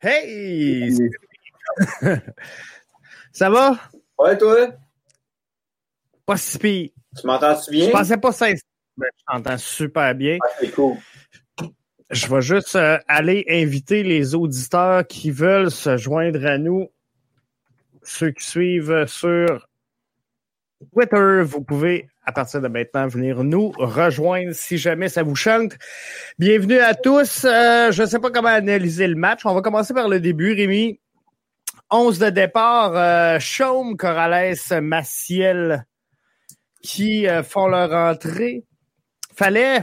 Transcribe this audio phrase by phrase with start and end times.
[0.00, 0.96] Hey!
[3.32, 3.78] ça va?
[4.18, 4.68] Ouais, toi?
[6.26, 6.90] Pas si pire.
[7.18, 7.86] Tu m'entends-tu bien?
[7.86, 8.46] Je pensais pas ça.
[8.96, 10.38] Mais je t'entends super bien.
[10.42, 10.96] Ah, c'est cool.
[12.10, 16.88] Je vais juste euh, aller inviter les auditeurs qui veulent se joindre à nous.
[18.02, 19.66] Ceux qui suivent sur
[20.92, 25.72] Twitter, vous pouvez à partir de maintenant venir nous rejoindre si jamais ça vous chante.
[26.38, 27.44] Bienvenue à tous.
[27.44, 29.44] Euh, je ne sais pas comment analyser le match.
[29.44, 31.00] On va commencer par le début, Rémi.
[31.90, 33.38] 11 de départ, euh,
[33.98, 35.86] Corrales, Maciel
[36.82, 38.64] qui euh, font leur entrée.
[39.34, 39.80] Fallait,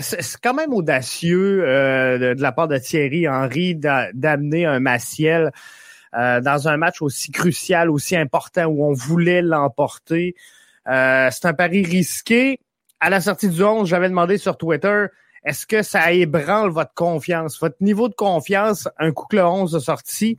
[0.00, 5.52] c'est quand même audacieux euh, de, de, la part de Thierry Henry d'amener un Maciel
[6.16, 10.34] euh, dans un match aussi crucial, aussi important où on voulait l'emporter.
[10.88, 12.60] Euh, c'est un pari risqué.
[13.00, 15.06] À la sortie du 11, j'avais demandé sur Twitter,
[15.44, 19.76] est-ce que ça ébranle votre confiance, votre niveau de confiance, un coup que le 11
[19.76, 20.38] a sorti?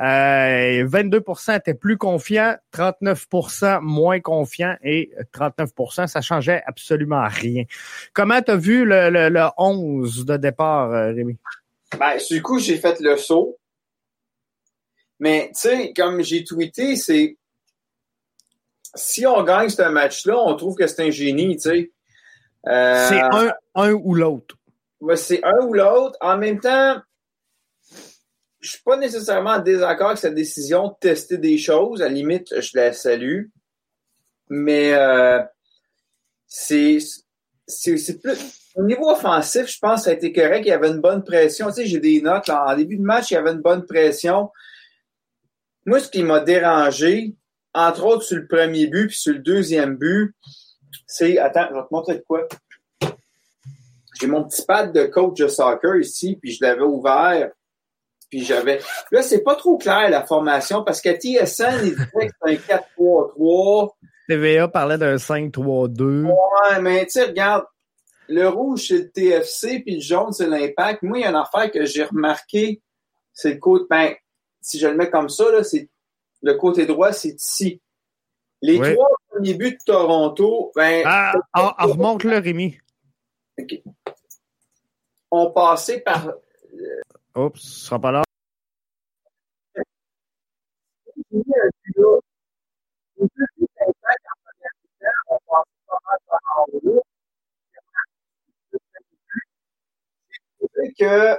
[0.00, 7.64] Euh, 22% étaient plus confiants, 39% moins confiants et 39% ça changeait absolument rien.
[8.12, 11.36] Comment tu as vu le, le, le, 11 de départ, euh, Rémi?
[11.98, 13.58] Ben, du coup, j'ai fait le saut.
[15.18, 17.36] Mais, tu sais, comme j'ai tweeté, c'est
[18.96, 21.92] si on gagne ce match-là, on trouve que c'est un génie, tu sais.
[22.66, 24.56] Euh, c'est un, un ou l'autre.
[25.00, 26.16] Ouais, c'est un ou l'autre.
[26.20, 27.00] En même temps,
[28.60, 32.02] je suis pas nécessairement en désaccord avec cette décision de tester des choses.
[32.02, 33.44] À la limite, je la salue.
[34.48, 35.42] Mais euh,
[36.46, 36.98] c'est
[37.68, 38.38] c'est plus
[38.76, 40.64] au niveau offensif, je pense que ça a été correct.
[40.66, 41.68] Il y avait une bonne pression.
[41.68, 42.46] Tu sais, j'ai des notes.
[42.46, 44.50] Là, en début de match, il y avait une bonne pression.
[45.86, 47.34] Moi, ce qui m'a dérangé,
[47.76, 50.34] entre autres sur le premier but puis sur le deuxième but,
[51.06, 51.38] c'est.
[51.38, 52.48] Attends, je vais te montrer de quoi.
[54.18, 57.50] J'ai mon petit pad de coach de soccer ici, puis je l'avais ouvert.
[58.30, 58.80] Puis j'avais.
[59.12, 62.78] Là, c'est pas trop clair la formation parce que TSN, il disait que c'est un
[62.98, 63.90] 4-3-3.
[64.28, 66.24] TVA parlait d'un 5-3-2.
[66.24, 67.64] Ouais, mais tu sais, regarde,
[68.28, 71.02] le rouge, c'est le TFC, puis le jaune, c'est l'impact.
[71.02, 72.80] Moi, il y a une affaire que j'ai remarqué,
[73.32, 73.84] c'est le côté.
[73.90, 74.14] Ben,
[74.60, 75.88] si je le mets comme ça, là, c'est
[76.42, 77.80] le côté droit, c'est ici.
[78.62, 78.94] Les oui.
[78.94, 81.02] trois premiers buts de Toronto, ben.
[81.06, 82.78] Ah, ah, ah remonte le Rémi.
[83.58, 83.82] OK.
[85.30, 86.32] On passait par.
[87.34, 88.22] Oups, ce sera pas là.
[100.98, 101.38] que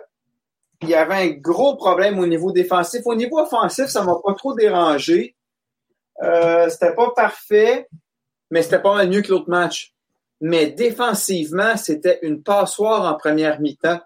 [0.81, 3.01] il y avait un gros problème au niveau défensif.
[3.05, 5.35] Au niveau offensif, ça m'a pas trop dérangé.
[6.21, 7.87] Euh, c'était pas parfait,
[8.51, 9.93] mais c'était pas mal mieux que l'autre match.
[10.39, 13.99] Mais défensivement, c'était une passoire en première mi-temps.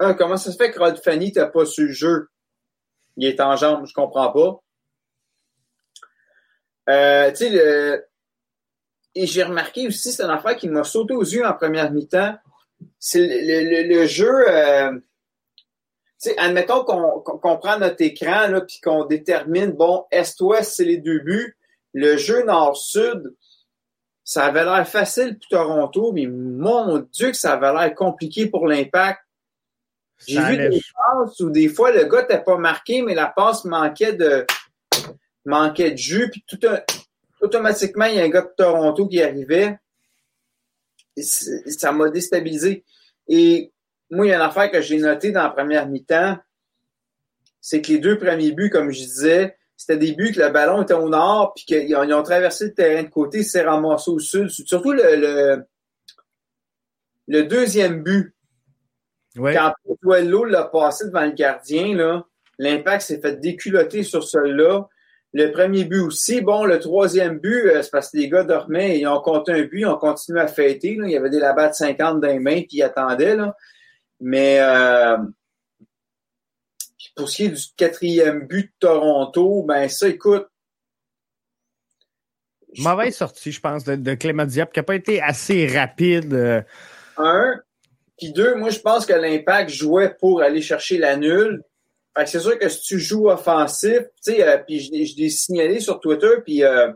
[0.00, 2.28] Un, comment ça se fait que Rod Fanny t'a pas su le jeu?
[3.16, 4.60] Il est en jambe, je comprends pas.
[6.88, 8.02] Euh, tu sais,
[9.14, 12.36] et j'ai remarqué aussi, c'est une affaire qui m'a sauté aux yeux en première mi-temps.
[12.98, 14.48] C'est le, le, le, jeu.
[14.48, 14.98] Euh...
[16.20, 20.98] Sais, admettons qu'on qu prend notre écran là, puis qu'on détermine, bon, Est-Ouest, c'est les
[20.98, 21.56] deux buts?
[21.94, 23.34] Le jeu Nord-Sud,
[24.22, 28.68] ça avait l'air facile pour Toronto, mais mon Dieu que ça avait l'air compliqué pour
[28.68, 29.20] l'impact.
[30.26, 33.64] J'ai vu des passes où des fois le gars n'était pas marqué, mais la passe
[33.64, 34.46] manquait de
[35.46, 36.80] manquait de jus, puis tout un,
[37.40, 39.78] automatiquement, il y a un gars de Toronto qui arrivait.
[41.16, 42.84] Et ça m'a déstabilisé.
[43.26, 43.72] Et
[44.10, 46.36] moi, il y a une affaire que j'ai notée dans la première mi-temps,
[47.60, 50.82] c'est que les deux premiers buts, comme je disais, c'était des buts que le ballon
[50.82, 54.18] était au nord, puis qu'ils ont, ont, traversé le terrain de côté, s'est ramassé au
[54.18, 54.48] sud.
[54.48, 55.64] Surtout le, le,
[57.28, 58.34] le deuxième but.
[59.36, 59.54] Ouais.
[59.54, 62.26] Quand Potuello l'a passé devant le gardien, là,
[62.58, 64.88] l'impact s'est fait déculoter sur celui-là.
[65.32, 66.40] Le premier but aussi.
[66.40, 69.62] Bon, le troisième but, c'est parce que les gars dormaient et ils ont compté un
[69.62, 70.96] but, ils ont continué à fêter.
[70.96, 71.06] Là.
[71.06, 73.36] Il y avait des labats de 50 dans les mains, puis ils attendaient.
[73.36, 73.56] Là.
[74.20, 75.16] Mais euh,
[77.16, 80.46] pour ce qui est du quatrième but de Toronto, ben ça, écoute.
[82.78, 86.32] Mauvaise sortie, je pense, de, de Clément Diop, qui n'a pas été assez rapide.
[86.34, 86.62] Euh...
[87.16, 87.60] Un.
[88.16, 91.62] Puis deux, moi, je pense que l'impact jouait pour aller chercher la nulle.
[92.16, 95.16] Fait que c'est sûr que si tu joues offensif, tu sais, euh, puis je, je
[95.16, 96.92] l'ai signalé sur Twitter, puis euh,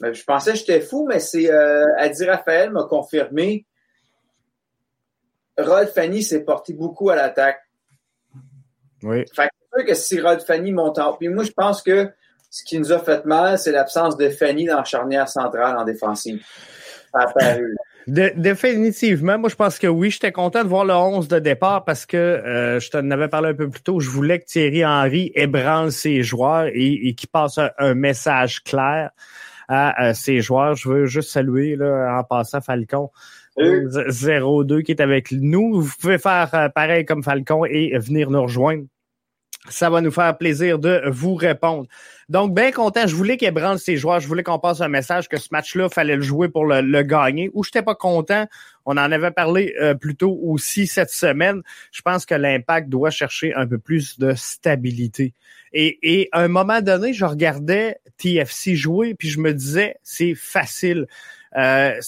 [0.00, 3.66] ben, je pensais que j'étais fou, mais c'est euh, Adi Raphaël m'a confirmé.
[5.58, 7.60] Rod Fanny s'est porté beaucoup à l'attaque.
[9.02, 9.24] Oui.
[9.34, 11.12] Fait que c'est sûr que si Rod Fanny monte en...
[11.14, 12.10] Puis moi, je pense que
[12.50, 15.84] ce qui nous a fait mal, c'est l'absence de Fanny dans la charnière centrale en
[15.84, 16.44] défensive.
[17.12, 17.76] Apparu.
[18.06, 20.10] définitivement, moi je pense que oui.
[20.10, 23.50] J'étais content de voir le 11 de départ parce que euh, je t'en avais parlé
[23.50, 24.00] un peu plus tôt.
[24.00, 29.10] Je voulais que Thierry Henry ébranle ses joueurs et, et qu'il passe un, message clair
[29.68, 30.74] à, ses joueurs.
[30.76, 33.10] Je veux juste saluer là, en passant Falcon.
[33.56, 35.80] 02 qui est avec nous.
[35.80, 38.84] Vous pouvez faire euh, pareil comme Falcon et venir nous rejoindre.
[39.70, 41.86] Ça va nous faire plaisir de vous répondre.
[42.28, 43.06] Donc, bien content.
[43.06, 44.20] Je voulais qu'il ébranle ses joueurs.
[44.20, 47.50] Je voulais qu'on passe un message que ce match-là, fallait le jouer pour le, gagner.
[47.54, 48.46] Ou j'étais pas content.
[48.84, 51.62] On en avait parlé euh, plus tôt aussi cette semaine.
[51.92, 55.32] Je pense que l'impact doit chercher un peu plus de stabilité.
[55.72, 60.34] Et, et à un moment donné, je regardais TFC jouer, puis je me disais, c'est
[60.34, 61.06] facile.
[61.56, 62.00] Euh,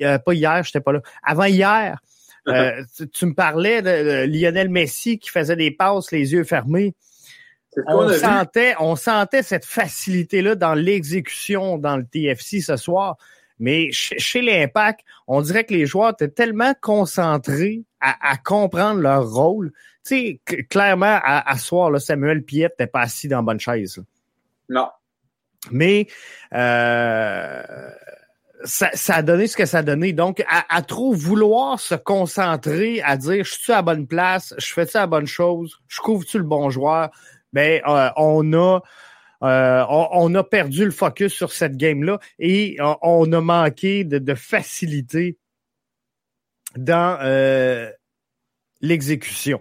[0.00, 1.00] euh, pas hier, j'étais pas là.
[1.22, 1.98] Avant hier,
[2.48, 2.82] euh,
[3.12, 6.94] tu, me parlais de, Lionel Messi qui faisait des passes les yeux fermés.
[7.88, 13.16] On sentait, on sentait cette facilité-là dans l'exécution dans le TFC ce soir.
[13.58, 19.72] Mais chez, l'Impact, on dirait que les joueurs étaient tellement concentrés à, comprendre leur rôle.
[20.04, 23.60] Tu sais, clairement, à, à soir, là, Samuel Piet n'était pas assis dans la bonne
[23.60, 24.02] chaise.
[24.68, 24.88] Non.
[25.70, 26.06] Mais
[26.52, 27.90] euh,
[28.64, 30.12] ça, a donné ce que ça a donné.
[30.12, 34.72] Donc, à, trop vouloir se concentrer, à dire je suis à la bonne place, je
[34.72, 37.10] fais ça la bonne chose, je couvre-tu le bon joueur,
[37.52, 38.80] ben euh, on a
[39.42, 45.36] euh, on, a perdu le focus sur cette game-là et on, a manqué de, facilité
[46.76, 47.90] dans euh,
[48.80, 49.60] l'exécution.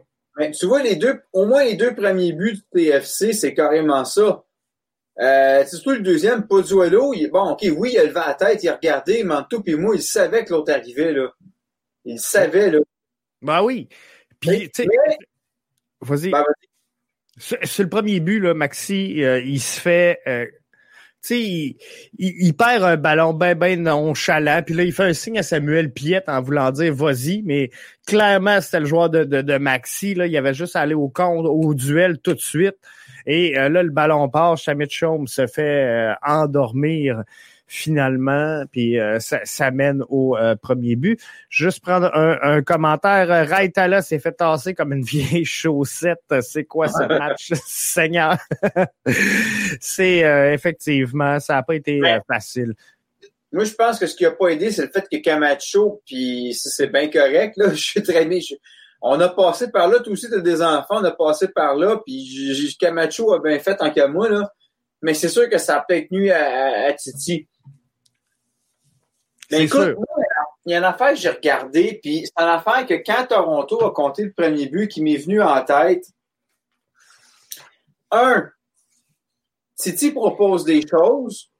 [0.57, 4.45] tu vois, les deux, au moins les deux premiers buts du TFC, c'est carrément ça.
[5.19, 8.63] Euh, c'est surtout le deuxième, Pozzuelo, il, bon, ok, oui, il a levé la tête,
[8.63, 11.31] il a regardé, Manto puis moi, il savait que l'autre arrivait, là.
[12.05, 12.79] Il savait, là.
[13.41, 13.87] Ben oui.
[14.39, 14.89] Puis, tu sais,
[16.01, 16.31] vas-y.
[16.31, 16.43] Ben,
[17.37, 20.45] sur, le premier but, là, Maxi, euh, il se fait, euh,
[21.29, 21.75] il,
[22.17, 25.91] il, perd un ballon ben, ben nonchalant, puis là, il fait un signe à Samuel
[25.91, 27.69] Piette en voulant dire vas-y, mais
[28.05, 31.09] clairement, c'était le joueur de, de, de, Maxi, là, il avait juste à aller au
[31.09, 32.75] compte, au duel tout de suite.
[33.25, 37.23] Et euh, là, le ballon part, Shamit Chaume se fait euh, endormir
[37.73, 41.19] finalement, puis euh, ça, mène au premier but.
[41.49, 43.47] Juste prendre un, commentaire.
[43.47, 46.21] Raitala s'est fait tasser comme une vieille chaussette.
[46.41, 48.37] C'est quoi ce match, Seigneur?
[49.79, 50.19] c'est
[50.53, 52.73] effectivement, ça n'a pas été facile.
[53.51, 56.55] Moi, je pense que ce qui n'a pas aidé, c'est le fait que Camacho, puis
[56.55, 58.39] c'est bien correct, là, je suis bien
[59.05, 61.99] on a passé par là, toi aussi, tu des enfants, on a passé par là,
[62.05, 64.49] puis Camacho a bien fait en qu'à moi, là.
[65.01, 67.45] Mais c'est sûr que ça a peut-être nuit à, Titi.
[69.53, 69.95] Mais écoute,
[70.65, 73.83] il y a une affaire que j'ai regardée, puis c'est une affaire que quand Toronto
[73.83, 76.05] a compté le premier but qui m'est venu en tête,
[78.11, 78.49] un,
[79.75, 81.51] Titi propose des choses,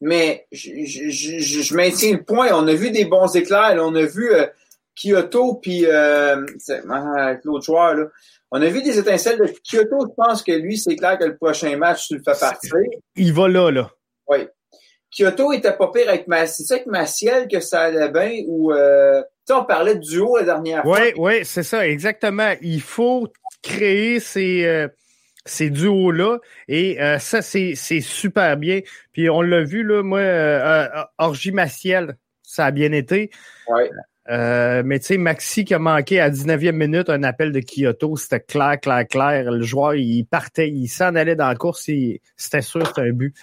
[0.00, 2.48] mais je, maintiens le point.
[2.52, 4.46] On a vu des bons éclairs, on a vu euh,
[4.94, 6.44] Kyoto, puis euh,
[6.90, 8.06] ah, l'autre joueur, là.
[8.52, 10.06] On a vu des étincelles de Kyoto.
[10.08, 12.72] Je pense que lui, c'est clair que le prochain match, tu le fais partir.
[13.16, 13.90] Il va là, là.
[14.28, 14.46] Oui.
[15.16, 16.66] Kyoto était pas pire avec Maciel.
[16.66, 20.36] C'est avec Maciel que ça allait bien ou euh, tu sais, on parlait de duo
[20.36, 20.98] la dernière fois.
[21.00, 22.52] Oui, oui, c'est ça, exactement.
[22.60, 23.28] Il faut
[23.62, 24.88] créer ces, euh,
[25.44, 26.38] ces duos-là.
[26.68, 28.80] Et euh, ça, c'est super bien.
[29.12, 30.88] Puis on l'a vu, là, moi, euh,
[31.18, 33.30] Orgie Maciel, ça a bien été.
[33.68, 33.84] Oui.
[34.28, 38.16] Euh, mais tu sais, Maxi qui a manqué à 19e minute un appel de Kyoto,
[38.16, 39.50] c'était clair, clair, clair.
[39.50, 41.88] Le joueur, il partait, il s'en allait dans la course,
[42.36, 43.34] c'était sûr, c'était un but.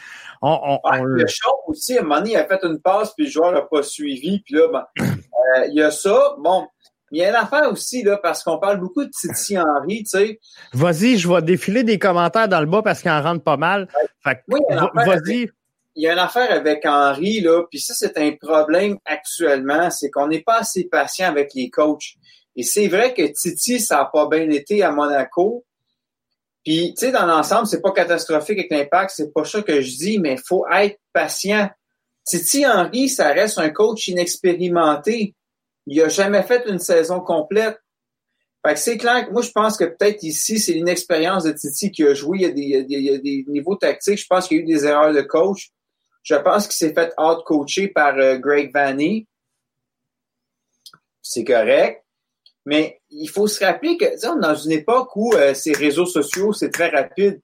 [0.42, 3.32] On, le show aussi, à un moment donné, il a fait une passe, puis le
[3.32, 4.42] joueur n'a pas suivi.
[4.42, 6.36] Puis là, ben, euh, il y a ça.
[6.40, 6.68] Bon,
[7.12, 10.18] il y a une affaire aussi, là, parce qu'on parle beaucoup de Titi Henry, tu
[10.18, 10.40] sais.
[10.74, 13.88] Vas-y, je vais défiler des commentaires dans le bas parce qu'il en rentre pas mal.
[14.24, 14.60] Fait oui,
[14.96, 15.50] vas-y
[15.96, 20.10] il y a une affaire avec Henri, là, puis ça, c'est un problème actuellement, c'est
[20.10, 22.16] qu'on n'est pas assez patient avec les coachs.
[22.56, 25.66] Et c'est vrai que Titi, ça n'a pas bien été à Monaco.
[26.64, 29.98] Puis, tu sais, dans l'ensemble, c'est pas catastrophique avec l'impact, c'est pas ça que je
[29.98, 31.70] dis, mais il faut être patient.
[32.26, 35.36] Titi Henry, ça reste un coach inexpérimenté.
[35.88, 37.78] Il a jamais fait une saison complète.
[38.66, 41.92] Fait que c'est clair que moi, je pense que peut-être ici, c'est l'inexpérience de Titi
[41.92, 42.38] qui a joué.
[42.56, 44.20] Il y a des niveaux tactiques.
[44.20, 45.72] Je pense qu'il y a eu des erreurs de coach.
[46.24, 49.28] Je pense qu'il s'est fait out-coacher par euh, Greg Vanny.
[51.22, 52.04] C'est correct.
[52.66, 56.54] Mais il faut se rappeler que, on dans une époque où euh, ces réseaux sociaux,
[56.54, 57.42] c'est très rapide.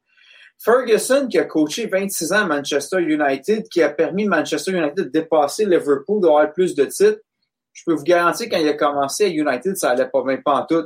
[0.58, 5.10] Ferguson, qui a coaché 26 ans à Manchester United, qui a permis Manchester United de
[5.10, 7.20] dépasser Liverpool, d'avoir plus de titres,
[7.80, 10.56] je peux vous garantir, quand il a commencé à United, ça allait pas bien pas
[10.56, 10.86] en tout.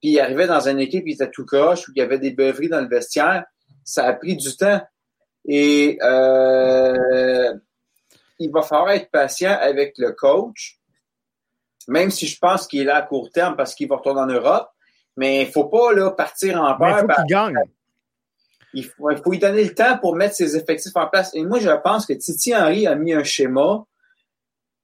[0.00, 2.30] Puis il arrivait dans une équipe, il était tout croche, où il y avait des
[2.30, 3.44] beuveries dans le vestiaire.
[3.84, 4.80] Ça a pris du temps.
[5.44, 7.54] Et euh,
[8.38, 10.78] il va falloir être patient avec le coach.
[11.88, 14.26] même si je pense qu'il est là à court terme parce qu'il va retourner en
[14.26, 14.68] Europe.
[15.16, 16.88] Mais il ne faut pas là, partir en peur.
[16.88, 17.58] Il faut qu'il gagne.
[18.74, 21.34] Il faut, il faut lui donner le temps pour mettre ses effectifs en place.
[21.34, 23.84] Et moi, je pense que Titi Henry a mis un schéma,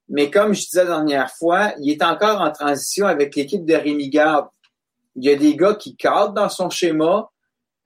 [0.09, 3.75] mais comme je disais la dernière fois, il est encore en transition avec l'équipe de
[3.75, 4.49] Rémi Garde.
[5.17, 7.31] Il y a des gars qui cadrent dans son schéma.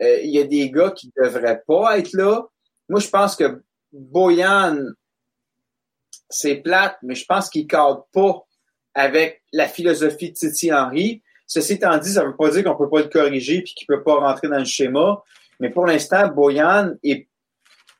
[0.02, 2.46] Euh, il y a des gars qui ne devraient pas être là.
[2.92, 4.76] Moi, je pense que Boyan,
[6.28, 8.44] c'est plate, mais je pense qu'il cadre pas
[8.92, 11.22] avec la philosophie de Titi Henry.
[11.46, 13.87] Ceci étant dit, ça ne veut pas dire qu'on peut pas le corriger et qu'il
[13.87, 15.22] peut pas rentrer dans le schéma.
[15.58, 17.30] Mais pour l'instant, Boyan est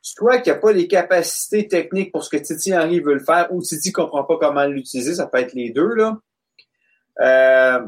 [0.03, 3.51] soit qu'il n'a pas les capacités techniques pour ce que Titi Henry veut le faire,
[3.51, 6.19] ou Titi ne comprend pas comment l'utiliser, ça peut être les deux, là.
[7.19, 7.79] Euh,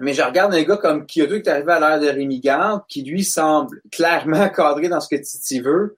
[0.00, 2.82] mais je regarde un gars comme Kyoto qui est arrivé à l'ère de Rémi Garde,
[2.88, 5.96] qui lui semble clairement cadré dans ce que Titi veut.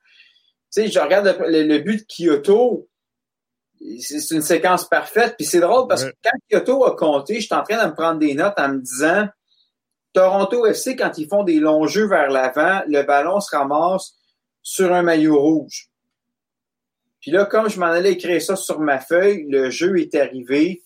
[0.72, 2.88] Tu sais, je regarde le, but de Kyoto,
[4.00, 5.34] c'est une séquence parfaite.
[5.36, 7.94] Puis c'est drôle parce que quand Kyoto a compté, je suis en train de me
[7.94, 9.28] prendre des notes en me disant
[10.12, 14.14] Toronto FC, quand ils font des longs jeux vers l'avant, le ballon se ramasse
[14.62, 15.88] sur un maillot rouge.
[17.20, 20.82] Puis là, comme je m'en allais écrire ça sur ma feuille, le jeu est arrivé.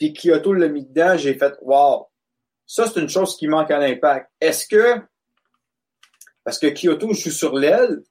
[0.00, 2.08] Puis Kyoto l'a mis dedans, j'ai fait Wow!
[2.66, 4.30] Ça, c'est une chose qui manque à l'impact.
[4.40, 5.00] Est-ce que
[6.44, 8.02] parce que Kyoto joue sur l'aile,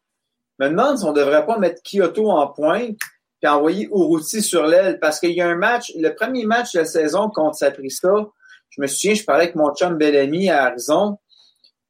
[0.60, 2.98] me demande si on ne devrait pas mettre Kyoto en pointe
[3.42, 6.80] puis envoyer Uruti sur l'aile parce qu'il y a un match, le premier match de
[6.80, 8.28] la saison contre Saprissa,
[8.70, 11.18] je me souviens, je parlais avec mon chum Bellamy à Arizon,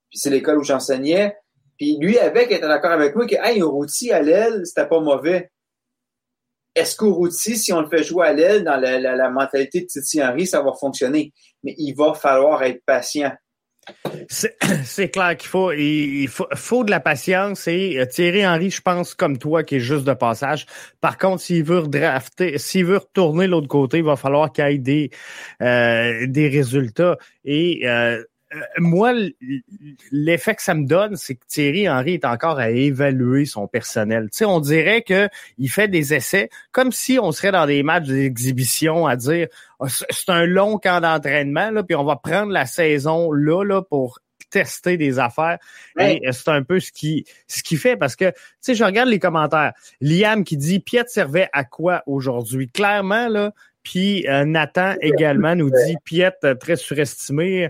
[0.09, 1.35] puis c'est l'école où j'enseignais,
[1.77, 5.51] puis lui avec était d'accord avec moi que hey, Uruti à l'aile, c'était pas mauvais.
[6.79, 10.48] Est-ce qu'Uruti, si on le fait jouer à l'aile dans la, mentalité de Titi Henry,
[10.48, 11.33] ça va fonctionner?
[11.62, 13.33] Mais il va falloir être patient.
[14.29, 19.13] C'est clair qu'il faut, il faut, de la patience et euh, Thierry Henry, je pense,
[19.13, 20.67] comme toi, qui est juste de passage.
[21.01, 24.77] Par contre, s'il veut redrafter, s'il veut retourner l'autre côté, il va falloir qu'il ait
[24.77, 25.09] des,
[25.62, 27.17] euh, des résultats.
[27.43, 28.24] Et euh,
[28.77, 29.13] moi,
[30.11, 34.29] l'effet que ça me donne, c'est que Thierry Henry est encore à évaluer son personnel.
[34.31, 37.83] Tu sais, on dirait que il fait des essais comme si on serait dans des
[37.83, 39.47] matchs d'exhibition à dire
[39.79, 43.81] ah, c'est un long camp d'entraînement là, puis on va prendre la saison là là
[43.83, 45.59] pour tester des affaires.
[45.99, 49.09] Et c'est un peu ce qui ce qui fait parce que tu sais, je regarde
[49.09, 49.73] les commentaires.
[50.01, 52.67] Liam qui dit Piet servait à quoi aujourd'hui?
[52.67, 53.53] Clairement là.
[53.83, 57.69] Puis euh, Nathan également nous dit Piet euh, très surestimé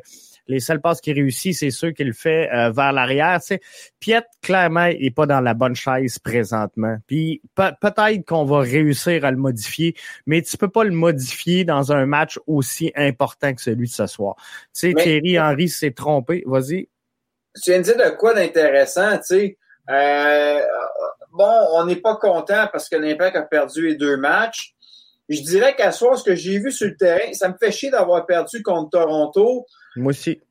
[0.50, 3.40] les seuls passes qui réussit, c'est ceux qu'il fait euh, vers l'arrière.
[3.42, 3.60] Tu
[4.00, 6.98] Piet, clairement, est pas dans la bonne chaise présentement.
[7.08, 11.92] Puis peut-être qu'on va réussir à le modifier, mais tu peux pas le modifier dans
[11.92, 14.36] un match aussi important que celui de ce soir.
[14.74, 16.44] Tu sais, Thierry Henry s'est trompé.
[16.46, 16.90] Vas-y.
[17.62, 19.58] Tu viens de dire de quoi d'intéressant, tu sais.
[19.90, 20.62] Euh,
[21.32, 24.74] bon, on n'est pas content parce que l'Impact a perdu les deux matchs.
[25.30, 27.92] Je dirais qu'à soir, ce que j'ai vu sur le terrain, ça me fait chier
[27.92, 29.66] d'avoir perdu contre Toronto.
[30.00, 30.42] Moi aussi.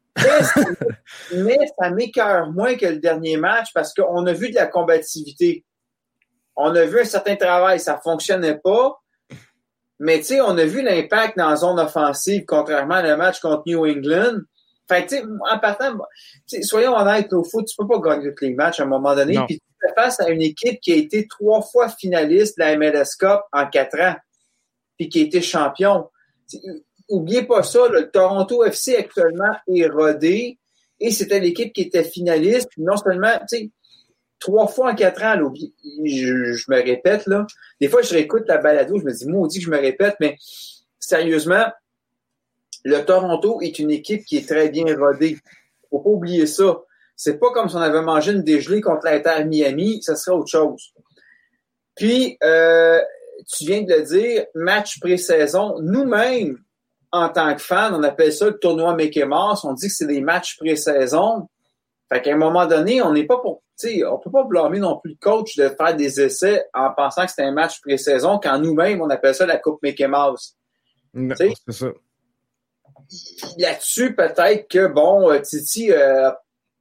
[1.35, 5.64] mais, ça m'écœure moins que le dernier match parce qu'on a vu de la combativité.
[6.57, 8.99] On a vu un certain travail, ça fonctionnait pas.
[10.00, 13.40] Mais tu sais, on a vu l'impact dans la zone offensive, contrairement à le match
[13.40, 14.40] contre New England.
[14.88, 15.99] Fait tu sais, en partant,
[16.62, 19.38] soyons honnêtes, au foot, tu peux pas gagner tous les matchs à un moment donné.
[19.47, 22.76] Puis tu fais face à une équipe qui a été trois fois finaliste de la
[22.76, 24.17] MLS Cup en quatre ans,
[24.97, 26.09] puis qui a été champion
[27.09, 30.59] oubliez pas ça, le Toronto FC actuellement est rodé
[31.00, 32.71] et c'était l'équipe qui était finaliste.
[32.77, 33.71] non seulement, tu sais,
[34.38, 35.53] trois fois en quatre ans,
[36.05, 37.47] je, me répète, là.
[37.81, 40.37] Des fois, je réécoute la balado, je me dis, maudit que je me répète, mais
[40.99, 41.67] sérieusement,
[42.85, 45.38] le Toronto est une équipe qui est très bien rodée.
[45.91, 46.83] Faut pas oublier ça.
[47.17, 50.50] C'est pas comme si on avait mangé une dégelée contre l'Inter Miami, ça serait autre
[50.50, 50.93] chose.
[51.97, 53.00] Puis, euh,
[53.49, 56.59] tu viens de le dire, match pré-saison, nous-mêmes,
[57.12, 59.65] en tant que fan, on appelle ça le tournoi Mickey Mouse.
[59.65, 61.49] On dit que c'est des matchs pré-saison.
[62.12, 64.99] Fait qu'à un moment donné, on n'est pas pour, tu on peut pas blâmer non
[64.99, 68.59] plus le coach de faire des essais en pensant que c'est un match pré-saison quand
[68.59, 70.55] nous-mêmes, on appelle ça la Coupe Mickey Mouse.
[71.37, 71.87] C'est ça.
[73.57, 76.31] Là-dessus, peut-être que, bon, euh, Titi euh,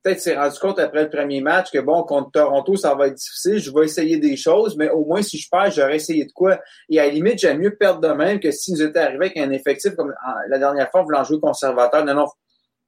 [0.08, 3.16] peut-être s'est rendu compte après le premier match que bon, contre Toronto, ça va être
[3.16, 3.58] difficile.
[3.58, 6.60] Je vais essayer des choses, mais au moins si je perds, j'aurais essayé de quoi.
[6.90, 9.38] Et à la limite, j'aime mieux perdre de même que si nous était arrivé avec
[9.38, 10.14] un effectif comme
[10.50, 12.06] la dernière fois, voulant jouer conservateur.
[12.06, 12.28] Non, non.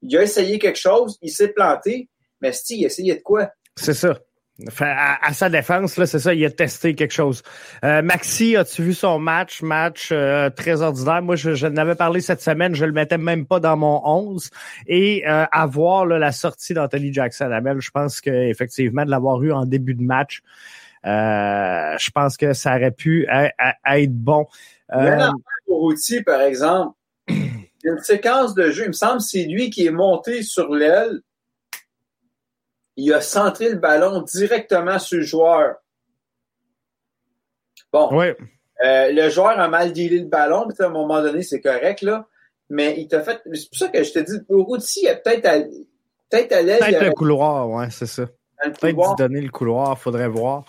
[0.01, 2.09] Il a essayé quelque chose, il s'est planté,
[2.41, 3.49] mais si il a essayé de quoi?
[3.75, 4.17] C'est ça
[4.81, 7.43] à, sa défense, là, c'est ça, il a testé quelque chose.
[7.83, 9.61] Euh, Maxi, as-tu vu son match?
[9.61, 11.21] Match euh, très ordinaire.
[11.21, 14.49] Moi, je, je n'avais parlé cette semaine, je le mettais même pas dans mon 11.
[14.87, 19.51] Et euh, à voir la sortie d'Anthony Jackson Amel, je pense qu'effectivement, de l'avoir eu
[19.51, 20.41] en début de match,
[21.03, 23.27] je pense que ça aurait pu
[23.85, 24.45] être bon.
[24.93, 25.29] Euh,
[25.67, 26.95] Routy, par exemple,
[27.27, 31.21] une séquence de jeu, il me semble c'est lui qui est monté sur l'aile.
[32.99, 35.75] Il a centré le ballon directement sur le joueur.
[37.91, 38.09] Bon.
[38.11, 38.27] Oui.
[38.85, 42.01] Euh, le joueur a mal dealé le ballon, puis à un moment donné, c'est correct,
[42.01, 42.27] là.
[42.69, 43.41] Mais il t'a fait.
[43.53, 45.59] C'est pour ça que je te dis, Routy, il a peut-être à,
[46.29, 46.79] peut-être à l'aise.
[46.79, 48.25] Peut-être le couloir, ouais, c'est ça.
[48.61, 50.65] Peut-être donner le couloir, faudrait voir.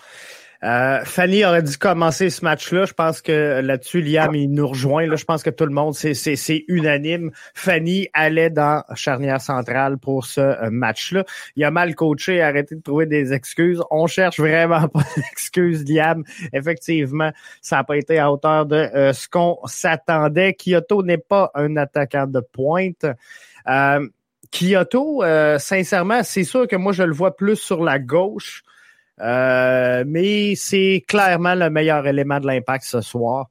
[0.63, 2.85] Euh, Fanny aurait dû commencer ce match-là.
[2.85, 5.07] Je pense que là-dessus, Liam, il nous rejoint.
[5.07, 7.31] Là, je pense que tout le monde, c'est unanime.
[7.55, 11.25] Fanny allait dans charnière centrale pour ce euh, match-là.
[11.55, 13.81] Il a mal coaché, arrêté de trouver des excuses.
[13.89, 16.23] On cherche vraiment pas d'excuses, Liam.
[16.53, 20.53] Effectivement, ça n'a pas été à hauteur de euh, ce qu'on s'attendait.
[20.53, 23.05] Kyoto n'est pas un attaquant de pointe.
[23.67, 24.07] Euh,
[24.51, 25.23] Kyoto,
[25.59, 28.63] sincèrement, c'est sûr que moi, je le vois plus sur la gauche.
[29.21, 33.47] Euh, mais c'est clairement le meilleur élément de l'impact ce soir.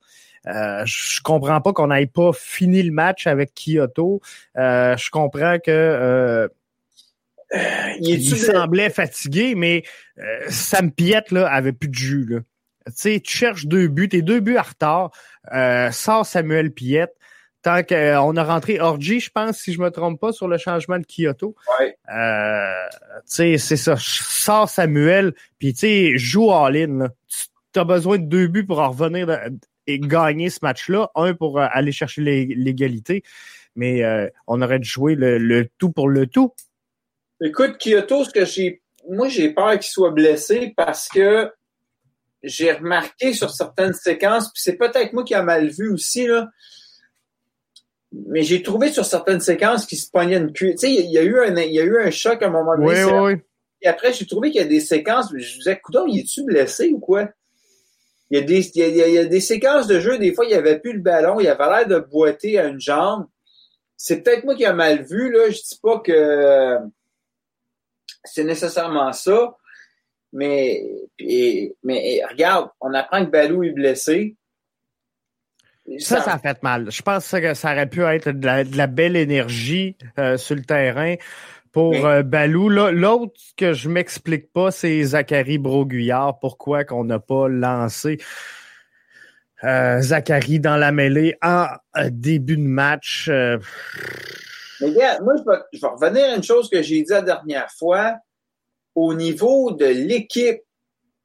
[0.46, 4.20] Euh, je comprends pas qu'on n'aille pas fini le match avec Kyoto.
[4.56, 6.48] Euh, je comprends que euh,
[8.00, 9.82] il, semblait fatigué, mais
[10.48, 12.38] Sam Piette là avait plus de jus là.
[12.86, 15.10] Tu sais, tu cherches deux buts, t'es deux buts en retard.
[15.92, 17.14] sort Samuel Piette
[17.62, 20.98] tant qu'on a rentré Orgy, je pense, si je me trompe pas, sur le changement
[20.98, 21.54] de Kyoto.
[21.78, 21.96] Ouais.
[22.12, 23.96] Euh, tu sais, c'est ça.
[23.98, 27.08] Sors Samuel, puis tu sais, joue en ligne.
[27.72, 29.28] Tu as besoin de deux buts pour en revenir
[29.86, 31.10] et gagner ce match-là.
[31.14, 33.22] Un pour euh, aller chercher l'égalité.
[33.76, 36.52] Mais euh, on aurait dû jouer le, tout pour le tout.
[37.42, 38.82] Écoute, Kyoto, ce que j'ai.
[39.08, 41.50] Moi, j'ai peur qu'il soit blessé parce que
[42.42, 46.48] j'ai remarqué sur certaines séquences, puis c'est peut-être moi qui a mal vu aussi, là
[48.12, 50.80] mais j'ai trouvé sur certaines séquences qu'il se pognait une cuisse.
[50.80, 52.50] Tu sais, il y a eu un, il y a eu un choc à un
[52.50, 53.04] moment donné.
[53.04, 53.40] Oui, oui,
[53.82, 56.90] Et après, j'ai trouvé qu'il y a des séquences, je disais, coudon, il est-tu blessé
[56.92, 57.28] ou quoi?
[58.30, 60.54] Il y, a des, il, y a, des séquences de jeu, des fois, il n'y
[60.54, 63.26] avait plus le ballon, il avait l'air de boiter à une jambe.
[63.96, 65.50] C'est peut-être moi qui ai mal vu, là.
[65.50, 66.78] Je dis pas que
[68.24, 69.56] c'est nécessairement ça.
[70.32, 70.80] Mais,
[71.82, 74.36] mais regarde, on apprend que Balou est blessé.
[75.98, 76.90] Ça, ça a fait mal.
[76.90, 81.16] Je pense que ça aurait pu être de la, belle énergie euh, sur le terrain
[81.72, 82.68] pour euh, Balou.
[82.68, 86.38] L'autre que je m'explique pas, c'est Zachary Broguillard.
[86.38, 88.18] Pourquoi qu'on n'a pas lancé
[89.64, 91.66] euh, Zachary dans la mêlée en
[92.08, 93.28] début de match?
[93.28, 97.22] Mais gars, moi, je vais, je vais revenir à une chose que j'ai dit la
[97.22, 98.14] dernière fois.
[98.94, 100.60] Au niveau de l'équipe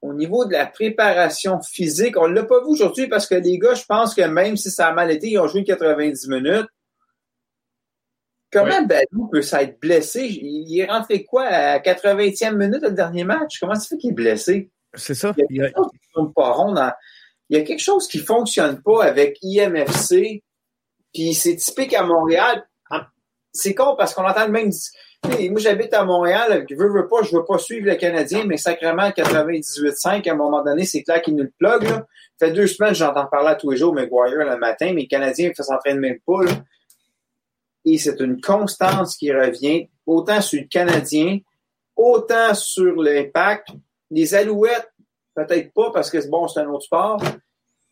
[0.06, 3.58] au niveau de la préparation physique, on ne l'a pas vu aujourd'hui parce que les
[3.58, 6.68] gars, je pense que même si ça a mal été, ils ont joué 90 minutes.
[8.52, 10.28] Comment Balou peut s'être blessé?
[10.28, 13.60] Il est rentré quoi à 80e minute le dernier match?
[13.60, 14.70] Comment ça fait qu'il est blessé?
[14.94, 15.34] C'est ça.
[15.50, 16.76] Il y a quelque chose qui pas rond
[17.50, 20.44] Il y a quelque chose qui fonctionne pas avec IMFC.
[21.14, 22.66] Puis c'est typique à Montréal.
[23.52, 24.72] C'est con parce qu'on entend le même
[25.50, 26.66] moi, j'habite à Montréal.
[26.70, 30.36] Je veux, veux pas, je veux pas suivre le Canadien, mais sacrément 98.5, à un
[30.36, 31.84] moment donné, c'est clair qu'il nous le plug.
[31.84, 32.06] Là.
[32.38, 35.08] Ça fait deux semaines j'entends parler à tous les jours, McGuire le matin, mais le
[35.08, 36.44] Canadien ne s'entraîne même pas.
[36.44, 36.52] Là.
[37.86, 41.40] Et c'est une constance qui revient, autant sur le Canadien,
[41.96, 43.70] autant sur l'impact.
[44.12, 44.92] Les Alouettes,
[45.36, 47.22] peut-être pas parce que bon, c'est un autre sport,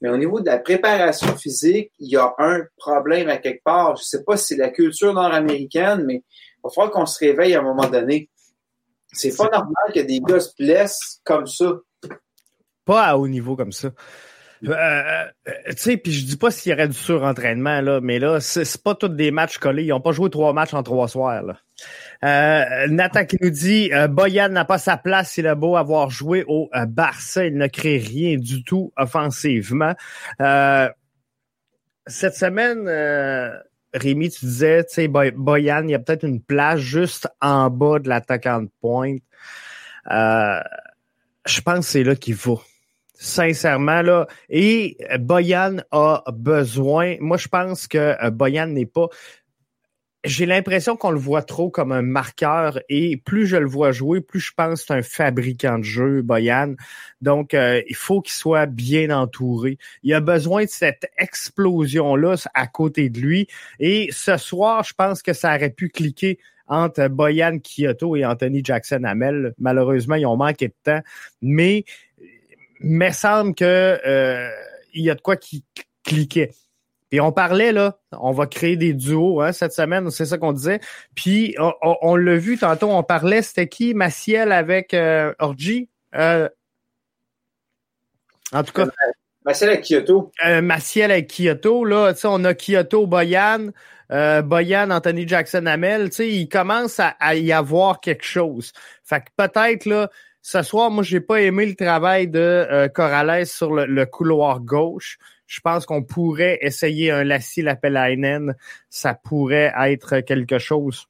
[0.01, 3.95] mais au niveau de la préparation physique, il y a un problème à quelque part.
[3.95, 6.23] Je sais pas si c'est la culture nord-américaine, mais
[6.63, 8.29] va falloir qu'on se réveille à un moment donné.
[9.11, 11.73] C'est pas normal que des gars se blessent comme ça.
[12.85, 13.91] Pas à haut niveau comme ça.
[14.65, 18.17] Euh, euh, tu sais, puis je dis pas s'il y aurait du surentraînement, là, mais
[18.17, 19.83] là, c'est pas tous des matchs collés.
[19.83, 21.43] Ils ont pas joué trois matchs en trois soirs.
[21.43, 21.57] Là.
[22.23, 26.45] Euh, Nathan qui nous dit Boyan n'a pas sa place, il a beau avoir joué
[26.47, 29.93] au Barça, il ne crée rien du tout offensivement.
[32.07, 32.87] cette semaine,
[33.93, 37.99] Rémi, tu disais, tu sais, Boyan, il y a peut-être une place juste en bas
[37.99, 39.21] de l'attaquant de pointe.
[40.11, 40.59] Euh,
[41.45, 42.61] je pense que c'est là qu'il faut.
[43.13, 44.27] Sincèrement, là.
[44.49, 47.15] Et Boyan a besoin.
[47.19, 49.07] Moi, je pense que euh, Boyan n'est pas
[50.23, 54.21] j'ai l'impression qu'on le voit trop comme un marqueur et plus je le vois jouer,
[54.21, 56.75] plus je pense que c'est un fabricant de jeu, Boyan.
[57.21, 59.77] Donc, euh, il faut qu'il soit bien entouré.
[60.01, 63.47] Il a besoin de cette explosion-là à côté de lui.
[63.79, 68.61] Et ce soir, je pense que ça aurait pu cliquer entre Boyan Kyoto et Anthony
[68.63, 69.53] Jackson Hamel.
[69.57, 71.01] Malheureusement, ils ont manqué de temps.
[71.41, 71.83] Mais
[72.81, 74.49] il me semble que euh,
[74.93, 75.65] il y a de quoi qui
[76.03, 76.51] cliquait.
[77.13, 80.51] Et on parlait, là, on va créer des duos hein, cette semaine, c'est ça qu'on
[80.51, 80.79] disait.
[81.13, 81.55] Puis
[82.01, 83.93] on, l'a vu tantôt, on parlait, c'était qui?
[83.93, 85.89] Maciel avec euh, Orgy?
[86.15, 86.49] Euh,
[88.51, 88.87] en tout cas.
[89.45, 90.31] Maciel à Kyoto.
[90.43, 93.67] Euh, Maciel à Kyoto, là, on a Kyoto, Boyan,
[94.11, 98.73] euh, Boyan, Anthony Jackson, Amel, tu sais, il commence à, y avoir quelque chose.
[99.03, 100.09] Fait que peut-être, là,
[100.41, 105.19] ce soir, moi, j'ai pas aimé le travail de euh, Corrales sur le, couloir gauche.
[105.47, 108.55] Je pense qu'on pourrait essayer un Lassie Lapelainen.
[108.89, 111.07] Ça pourrait être quelque chose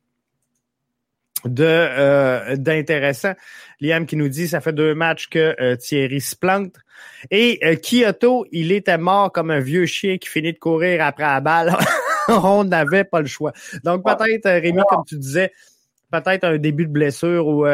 [1.45, 3.33] de euh, d'intéressant.
[3.81, 6.75] Liam qui nous dit ça fait deux matchs que euh, Thierry se plante.
[7.31, 11.23] Et euh, Kyoto, il était mort comme un vieux chien qui finit de courir après
[11.23, 11.75] la balle.
[12.27, 13.51] On n'avait pas le choix.
[13.83, 15.51] Donc peut-être, Rémi, comme tu disais,
[16.09, 17.65] peut-être un début de blessure ou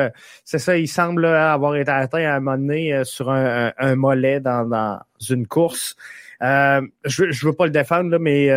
[0.44, 4.68] c'est ça, il semble avoir été atteint à un moment donné sur un, mollet dans,
[4.68, 5.96] dans, une course.
[6.42, 8.50] Je, je veux pas le défendre, là, mais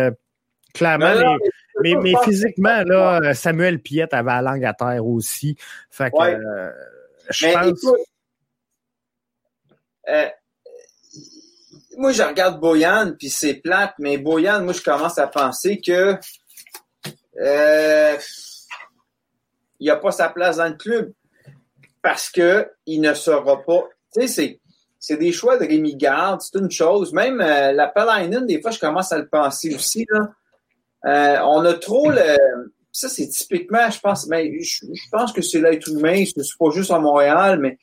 [0.73, 1.37] clairement,
[1.81, 5.57] mais, mais physiquement, là, Samuel Piette avait la langue à terre aussi.
[5.89, 6.71] Fait que, euh,
[7.29, 7.85] je pense...
[10.09, 10.29] Euh,
[11.97, 16.15] moi, je regarde Boyan, puis c'est plate, mais Boyan, moi, je commence à penser que
[17.39, 18.17] euh,
[19.79, 21.13] il n'a pas sa place dans le club
[22.01, 23.83] parce que il ne sera pas.
[24.13, 24.59] Tu sais,
[25.03, 27.11] c'est, des choix de Rémi Garde, c'est une chose.
[27.13, 30.05] Même la Palainen, des fois, je commence à le penser aussi.
[30.09, 30.29] Là.
[31.05, 32.71] Euh, on a trop le.
[32.91, 36.91] Ça, c'est typiquement, je pense, mais je, pense que c'est l'être humain, c'est pas juste
[36.91, 37.79] à Montréal, mais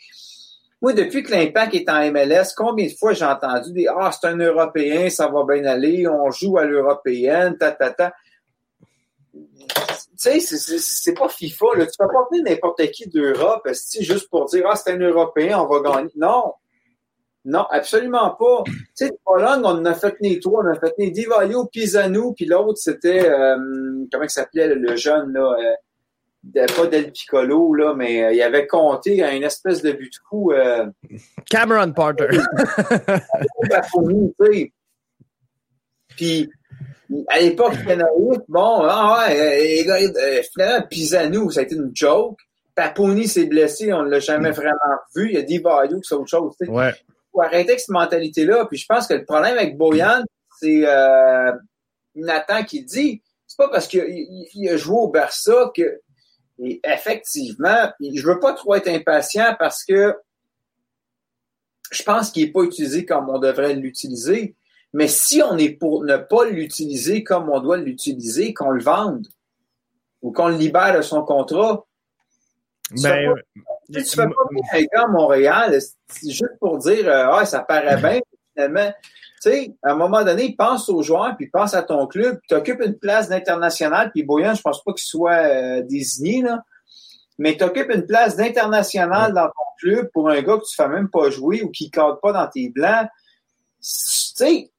[0.81, 4.29] moi, depuis que l'impact est en MLS, combien de fois j'ai entendu des Ah, c'est
[4.29, 8.15] un Européen, ça va bien aller, on joue à l'européenne, ta, ta, ta.
[9.33, 11.87] Tu sais, c'est pas FIFA, là.
[11.87, 13.69] Tu peux pas venir n'importe qui d'Europe,
[14.01, 16.13] juste pour dire Ah, c'est un Européen, on va gagner.
[16.17, 16.55] Non.
[17.45, 18.63] Non, absolument pas.
[18.67, 20.63] Tu sais, Pologne, on en a fait né trois.
[20.63, 23.57] On a fait né Divayo, Pisano, puis l'autre, c'était, euh,
[24.13, 28.67] comment il s'appelait, le jeune, là, euh, pas Del Piccolo, là, mais euh, il avait
[28.67, 30.53] compté à une espèce de but de coup.
[30.53, 30.87] Euh,
[31.49, 32.29] Cameron Porter.
[36.17, 36.51] puis,
[37.29, 37.75] à l'époque,
[38.49, 39.83] bon, ah ouais,
[40.53, 42.39] finalement, Pisano, ça a été une joke.
[42.75, 44.77] Paponi s'est blessé, on ne l'a jamais vraiment
[45.17, 45.29] vu.
[45.31, 46.55] Il y a Divayo, c'est autre chose.
[46.59, 46.71] Tu sais.
[46.71, 46.93] Ouais
[47.33, 48.67] faut arrêter avec cette mentalité-là.
[48.67, 50.25] Puis je pense que le problème avec Boyan,
[50.59, 51.53] c'est euh,
[52.15, 56.01] Nathan qui dit, c'est pas parce qu'il a joué au Barça que
[56.63, 60.15] et effectivement, je veux pas trop être impatient parce que
[61.91, 64.55] je pense qu'il n'est pas utilisé comme on devrait l'utiliser.
[64.93, 69.27] Mais si on est pour ne pas l'utiliser comme on doit l'utiliser, qu'on le vende
[70.21, 71.87] ou qu'on le libère de son contrat,
[73.03, 73.35] ben,
[73.93, 75.79] tu fais pas un gars à Montréal
[76.23, 78.21] juste pour dire euh, ah, ça paraît bien,
[78.53, 78.93] finalement.
[79.43, 82.55] Tu sais, à un moment donné, pense aux joueurs, puis pense à ton club, tu
[82.55, 86.63] occupes une place d'international, puis Boyan, je pense pas qu'il soit euh, désigné, là,
[87.39, 90.89] mais tu occupes une place d'international dans ton club pour un gars que tu fais
[90.89, 93.09] même pas jouer ou qui ne cadre pas dans tes blancs.
[93.81, 94.71] Tu sais,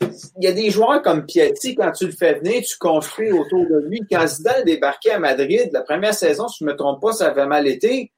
[0.00, 3.66] il y a des joueurs comme Piatti, quand tu le fais venir, tu construis autour
[3.66, 4.00] de lui.
[4.10, 7.28] Quand Zidane débarquait à Madrid, la première saison, si je ne me trompe pas, ça
[7.28, 8.10] avait mal été.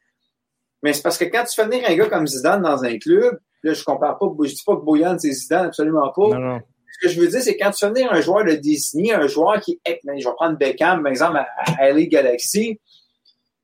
[0.82, 3.38] Mais c'est parce que quand tu fais venir un gars comme Zidane dans un club,
[3.62, 6.28] là, je compare pas, je dis pas que Boyan, c'est Zidane, absolument pas.
[6.28, 6.60] Non, non.
[6.92, 9.26] Ce que je veux dire, c'est quand tu fais venir un joueur de Disney, un
[9.26, 12.78] joueur qui est, ben, je vais prendre Beckham, par exemple, à, LA Galaxy.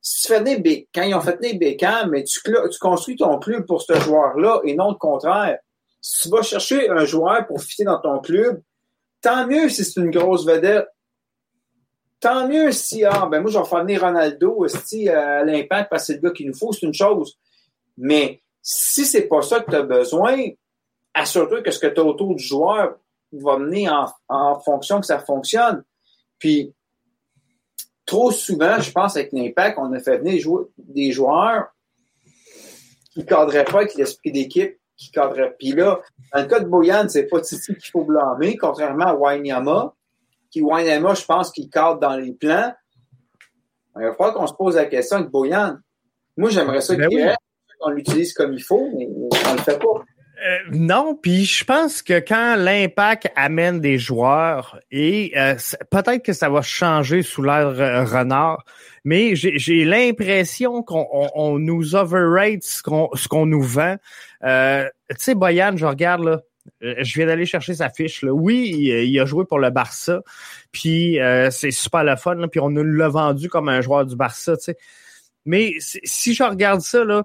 [0.01, 3.37] Si tu fais venir, quand ils ont fait venir Beckham, mais tu, tu construis ton
[3.37, 5.59] club pour ce joueur-là et non le contraire.
[6.01, 8.61] Si tu vas chercher un joueur pour fitter dans ton club,
[9.21, 10.87] tant mieux si c'est une grosse vedette.
[12.19, 16.03] Tant mieux si, ah, ben moi, je vais faire venir Ronaldo aussi à l'impact parce
[16.03, 17.37] que c'est le gars qu'il nous faut, c'est une chose.
[17.97, 20.37] Mais si c'est pas ça que tu as besoin,
[21.13, 22.95] assure-toi que ce que tu as autour du joueur
[23.31, 25.83] va mener en, fonction que ça fonctionne.
[26.39, 26.73] Puis,
[28.05, 30.43] trop souvent, je pense, avec l'impact, on a fait venir
[30.77, 31.67] des joueurs
[33.11, 35.55] qui ne cadraient pas avec l'esprit d'équipe, qui cadrait.
[35.57, 36.01] Puis là,
[36.33, 39.95] dans le cas de Boyan, c'est pas Titi qu'il faut blâmer, contrairement à Wanyama,
[40.51, 42.73] qui Wanyama, je pense qu'il cadre dans les plans.
[43.97, 45.77] Il va falloir qu'on se pose la question avec Boyan.
[46.37, 47.35] Moi, j'aimerais ça ben
[47.79, 50.03] qu'on l'utilise comme il faut, mais on le fait pas.
[50.45, 55.55] Euh, non, puis je pense que quand l'impact amène des joueurs, et euh,
[55.91, 58.63] peut-être que ça va changer sous l'ère Renard,
[59.03, 63.97] mais j'ai l'impression qu'on nous overrate ce qu'on nous vend.
[64.43, 66.41] Euh, tu sais, Boyan, je regarde là,
[66.81, 68.21] je viens d'aller chercher sa fiche.
[68.21, 68.31] Là.
[68.31, 70.21] Oui, il, a joué pour le Barça,
[70.71, 71.17] puis
[71.51, 74.53] c'est super le fun, puis on nous l'a vendu comme un joueur du Barça.
[75.45, 77.23] Mais si je regarde ça, là,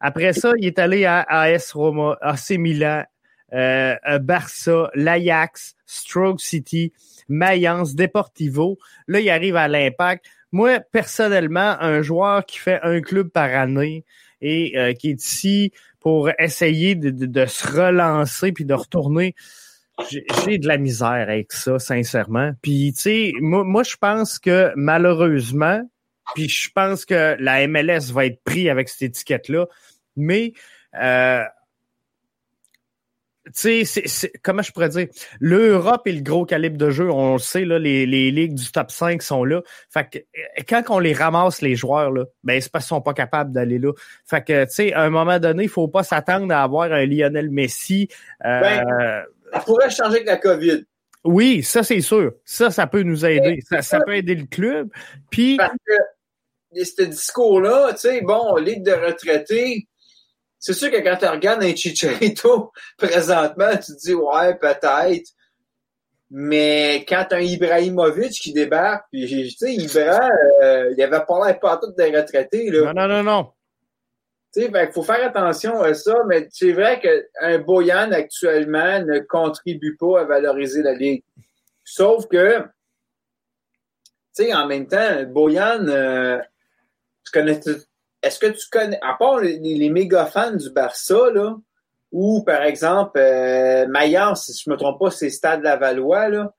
[0.00, 3.04] après ça, il est allé à AS Roma, AC Milan,
[3.52, 6.92] euh, Barça, l'Ajax, Stroke City,
[7.28, 8.78] Mayence, Deportivo.
[9.06, 10.24] Là, il arrive à l'Impact.
[10.52, 14.04] Moi, personnellement, un joueur qui fait un club par année
[14.40, 15.72] et euh, qui est ici
[16.06, 19.34] pour essayer de, de, se relancer puis de retourner.
[20.08, 22.52] J'ai de la misère avec ça, sincèrement.
[22.62, 25.82] Puis, tu sais, moi, moi je pense que malheureusement,
[26.36, 29.66] puis je pense que la MLS va être pris avec cette étiquette-là,
[30.14, 30.52] mais
[30.94, 31.42] euh,
[33.54, 35.06] tu sais, comment je pourrais dire,
[35.40, 38.70] l'Europe et le gros calibre de jeu, on le sait, là, les, les ligues du
[38.70, 39.62] top 5 sont là.
[39.90, 43.02] Fait que euh, quand on les ramasse, les joueurs, là, ben, c'est parce qu'ils sont
[43.02, 43.92] pas capables d'aller là.
[44.24, 47.04] Fait que, tu sais, à un moment donné, il faut pas s'attendre à avoir un
[47.06, 48.08] Lionel Messi.
[48.44, 50.84] Euh, ben, ça pourrait changer avec la COVID.
[51.24, 52.32] Oui, ça, c'est sûr.
[52.44, 53.60] Ça, ça peut nous aider.
[53.68, 54.88] Ça, ça peut aider le club.
[55.30, 55.56] Puis.
[55.56, 59.88] Parce que, ce discours-là, tu sais, bon, ligue de retraités,
[60.66, 65.30] c'est sûr que quand tu regardes un Chicharito présentement, tu te dis ouais, peut-être.
[66.28, 70.28] Mais quand un Ibrahimovic qui débarque, puis tu sais, Ibra,
[70.64, 72.68] euh, il avait pas l'air pas tout des retraités.
[72.72, 72.92] Là.
[72.92, 73.52] Non, non, non, non.
[74.52, 79.20] Tu sais, il faut faire attention à ça, mais c'est vrai qu'un Boyan actuellement ne
[79.20, 81.22] contribue pas à valoriser la Ligue.
[81.84, 82.66] Sauf que, tu
[84.32, 86.40] sais, en même temps, Boyan, euh,
[87.24, 87.60] tu connais
[88.22, 91.56] est-ce que tu connais, à part les, méga fans du Barça, là,
[92.12, 96.54] ou par exemple, euh, Maillard, si je ne me trompe pas, c'est Stade Lavallois, là.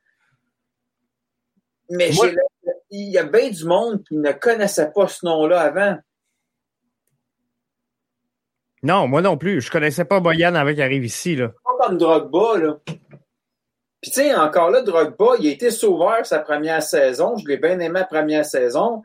[1.89, 2.11] Mais
[2.89, 5.97] il y a bien du monde qui ne connaissait pas ce nom-là avant.
[8.83, 9.61] Non, moi non plus.
[9.61, 11.35] Je connaissais pas Boyan avant qu'il arrive ici.
[11.35, 11.49] Là.
[11.63, 12.77] Pas comme Drogba, là.
[14.01, 17.37] Puis tu sais, encore là, Drogba, il a été sauveur sa première saison.
[17.37, 19.03] Je l'ai bien aimé la première saison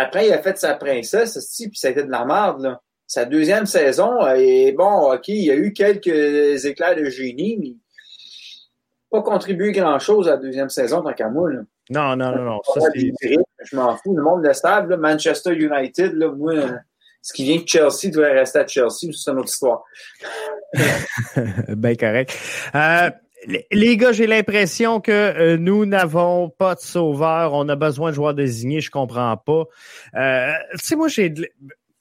[0.00, 2.80] après, il a fait sa princesse, puis ça a été de la merde, là.
[3.06, 7.74] Sa deuxième saison, et bon, OK, il y a eu quelques éclairs de génie, mais
[9.10, 11.60] pas contribué grand-chose à la deuxième saison tant qu'à moi, là.
[11.90, 12.60] Non, non, non, non.
[13.64, 14.16] je m'en fous.
[14.16, 16.54] Le monde de stable, Manchester United, là, moi,
[17.20, 19.84] ce qui vient de Chelsea devrait rester à Chelsea, c'est une autre histoire.
[21.68, 22.36] ben correct.
[22.74, 23.10] Euh,
[23.70, 27.54] les gars, j'ai l'impression que euh, nous n'avons pas de sauveur.
[27.54, 28.80] On a besoin de joueurs désignés.
[28.80, 29.64] Je comprends pas.
[30.14, 31.32] Euh, tu sais, moi, j'ai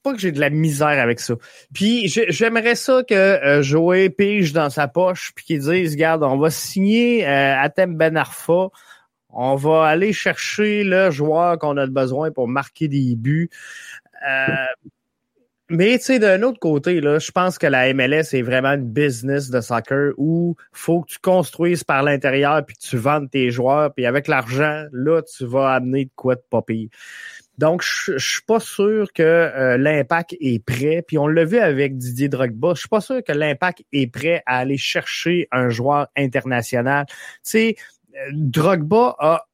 [0.04, 1.36] pas que j'ai de la misère avec ça.
[1.74, 6.38] Puis j'aimerais ça que euh, Joey pige dans sa poche puis qu'il dise, regarde, on
[6.38, 8.70] va signer euh, Atem Ben Arfa.
[9.30, 13.50] On va aller chercher le joueur qu'on a besoin pour marquer des buts.
[15.74, 18.92] Mais tu sais, d'un autre côté, là, je pense que la MLS est vraiment une
[18.92, 23.52] business de soccer où faut que tu construises par l'intérieur puis que tu vendes tes
[23.52, 26.62] joueurs puis avec l'argent, là, tu vas amener de quoi de pas
[27.58, 31.06] Donc, je, suis pas sûr que euh, l'impact est prêt.
[31.08, 32.74] Puis on l'a vu avec Didier Drogba.
[32.74, 37.06] Je suis pas sûr que l'impact est prêt à aller chercher un joueur international.
[37.08, 37.76] Tu sais,
[38.18, 39.46] euh, Drogba a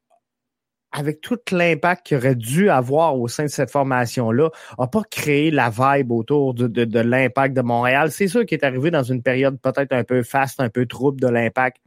[0.92, 5.52] avec tout l'impact qu'il aurait dû avoir au sein de cette formation-là, n'a pas créé
[5.52, 8.12] la vibe autour de, de, l'impact de Montréal.
[8.12, 11.20] C'est sûr qu'il est arrivé dans une période peut-être un peu faste, un peu trouble
[11.20, 11.78] de l'impact.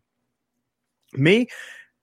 [1.16, 1.46] Mais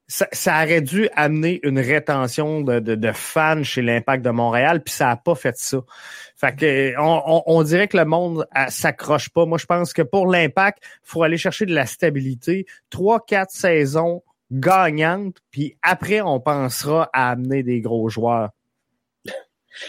[0.07, 4.81] ça, ça, aurait dû amener une rétention de, de, de fans chez l'impact de Montréal,
[4.81, 5.79] puis ça n'a pas fait ça.
[6.35, 9.45] Fait que on, on, dirait que le monde s'accroche pas.
[9.45, 12.65] Moi, je pense que pour l'impact, faut aller chercher de la stabilité.
[12.89, 18.49] Trois, quatre saisons gagnante, puis après, on pensera à amener des gros joueurs.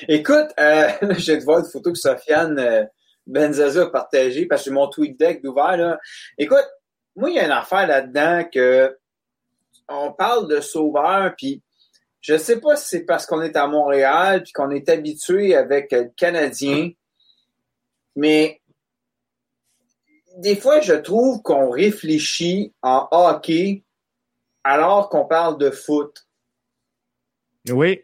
[0.08, 2.84] Écoute, euh, je vais te voir une photo que Sofiane euh,
[3.26, 5.98] Benzaza a partagée parce que mon tweet deck d'ouvert.
[6.36, 6.66] Écoute,
[7.16, 8.96] moi, il y a une affaire là-dedans que
[9.88, 11.62] on parle de sauveur, puis
[12.20, 15.92] je sais pas si c'est parce qu'on est à Montréal puis qu'on est habitué avec
[15.92, 16.90] le Canadien,
[18.16, 18.60] mais
[20.36, 23.82] des fois, je trouve qu'on réfléchit en hockey
[24.64, 26.26] alors qu'on parle de foot.
[27.68, 28.02] Oui.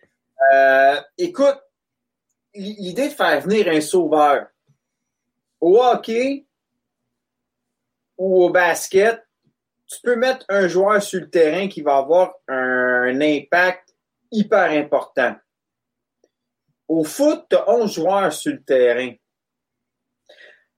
[0.53, 1.61] Euh, écoute,
[2.55, 4.47] l'idée de faire venir un sauveur
[5.61, 6.47] au hockey
[8.17, 9.27] ou au basket,
[9.87, 13.95] tu peux mettre un joueur sur le terrain qui va avoir un impact
[14.31, 15.37] hyper important.
[16.89, 19.13] Au foot, tu as 11 joueurs sur le terrain.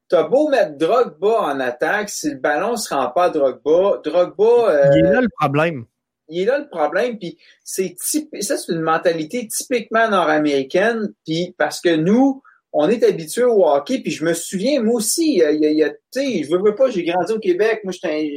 [0.08, 4.70] T'as beau mettre Drogba en attaque, si le ballon se rend pas à Drogba, Drogba...
[4.70, 5.84] Euh, il est là le problème.
[6.28, 11.80] Il est là le problème, puis c'est ça c'est une mentalité typiquement nord-américaine, puis parce
[11.80, 12.42] que nous,
[12.72, 15.96] on est habitués au hockey, puis je me souviens, moi aussi, il y a, tu
[16.10, 18.30] sais, je veux, veux pas, j'ai grandi au Québec, moi j'étais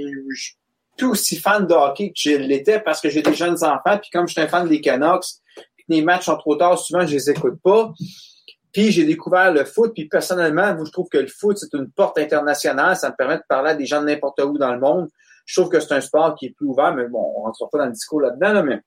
[0.98, 4.10] tout aussi fan de hockey que je l'étais parce que j'ai des jeunes enfants, puis
[4.12, 5.26] comme je suis un fan des Canucks,
[5.76, 7.92] puis les matchs sont trop tard, souvent je les écoute pas.
[8.72, 12.20] Puis j'ai découvert le foot, puis personnellement, je trouve que le foot, c'est une porte
[12.20, 12.96] internationale.
[12.96, 15.10] Ça me permet de parler à des gens de n'importe où dans le monde.
[15.46, 17.70] Je trouve que c'est un sport qui est plus ouvert, mais bon, on ne rentre
[17.72, 18.82] pas dans le discours là-dedans, mais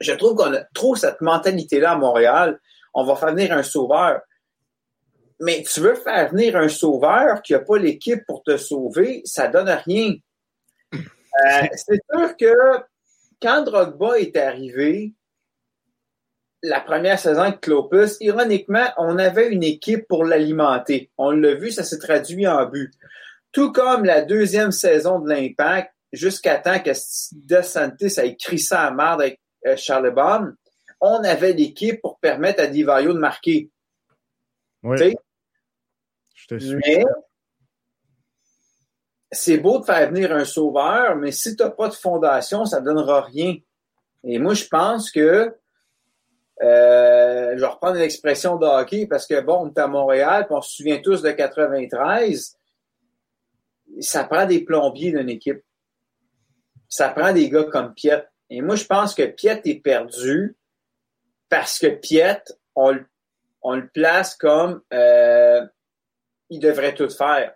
[0.00, 2.58] je trouve qu'on a trop cette mentalité-là à Montréal.
[2.92, 4.20] On va faire venir un sauveur.
[5.38, 9.48] Mais tu veux faire venir un sauveur qui n'a pas l'équipe pour te sauver, ça
[9.48, 10.14] donne rien.
[10.92, 12.82] Euh, c'est sûr que
[13.40, 15.14] quand Drogba est arrivé,
[16.62, 21.10] la première saison avec Clopus, ironiquement, on avait une équipe pour l'alimenter.
[21.16, 22.92] On l'a vu, ça s'est traduit en but.
[23.52, 26.90] Tout comme la deuxième saison de l'Impact, jusqu'à temps que
[27.32, 30.54] De Santis ait écrit ça à marde avec euh, Charles Baum,
[31.00, 33.70] on avait l'équipe pour permettre à Divayo de marquer.
[34.82, 35.16] Oui.
[36.34, 36.76] Je te suis.
[36.76, 37.04] Mais
[39.32, 42.80] c'est beau de faire venir un sauveur, mais si tu n'as pas de fondation, ça
[42.80, 43.56] ne donnera rien.
[44.24, 45.54] Et moi, je pense que
[46.62, 50.76] euh, je vais reprendre hockey parce que bon, on est à Montréal, puis on se
[50.76, 52.58] souvient tous de 93.
[54.00, 55.62] Ça prend des plombiers d'une équipe.
[56.88, 58.24] Ça prend des gars comme Piet.
[58.50, 60.56] Et moi, je pense que Piet est perdu
[61.48, 62.42] parce que Piet,
[62.74, 62.98] on,
[63.62, 65.64] on le place comme euh,
[66.50, 67.54] il devrait tout faire.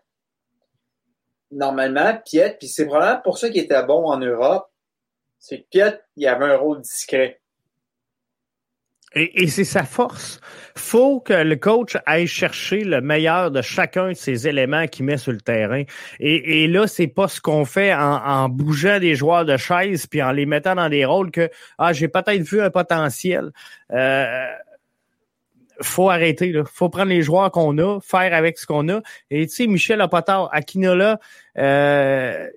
[1.51, 4.71] Normalement, Piet, puis c'est probablement pour ça qu'il était bon en Europe,
[5.39, 7.41] c'est que Piet, il avait un rôle discret.
[9.15, 10.41] Et, c'est sa force.
[10.77, 15.19] Faut que le coach aille chercher le meilleur de chacun de ces éléments qu'il met
[15.19, 15.85] sur le terrain.
[16.19, 20.23] Et, et là, c'est pas ce qu'on fait en, bougeant des joueurs de chaise puis
[20.23, 21.49] en les mettant dans des rôles que
[21.79, 23.53] ah j'ai peut-être vu un potentiel.
[23.93, 24.47] Euh,
[25.81, 26.65] faut arrêter là.
[26.65, 29.01] Faut prendre les joueurs qu'on a, faire avec ce qu'on a.
[29.31, 31.21] Et tu sais, Michel Apotard, Akinola,
[31.59, 32.49] euh,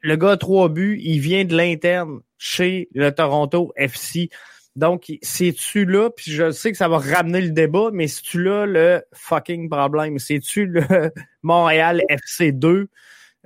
[0.00, 4.30] le gars a trois buts, il vient de l'interne chez le Toronto FC.
[4.76, 8.66] Donc, c'est-tu là, puis je sais que ça va ramener le débat, mais c'est-tu là
[8.66, 10.18] le fucking problème?
[10.18, 10.82] C'est-tu le
[11.42, 12.88] Montréal FC 2?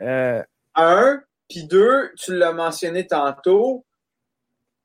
[0.03, 0.43] Euh...
[0.75, 3.85] Un, puis deux, tu l'as mentionné tantôt,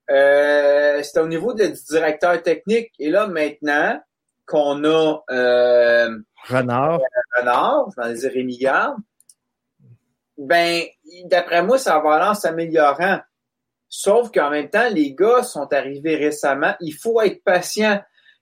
[0.10, 2.92] euh, c'était au niveau du directeur technique.
[3.00, 4.02] Et là, maintenant
[4.46, 7.00] qu'on a euh, Renard,
[7.38, 8.98] Renard, je vais dire Rémi Garde,
[10.38, 10.84] ben,
[11.26, 13.20] d'après moi, ça va aller en s'améliorant.
[13.90, 16.74] Sauf qu'en même temps, les gars sont arrivés récemment.
[16.80, 18.00] Il faut être patient.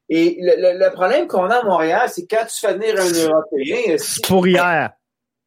[0.09, 3.95] Et le, problème qu'on a à Montréal, c'est quand tu fais venir un Européen.
[4.27, 4.91] Pour hier.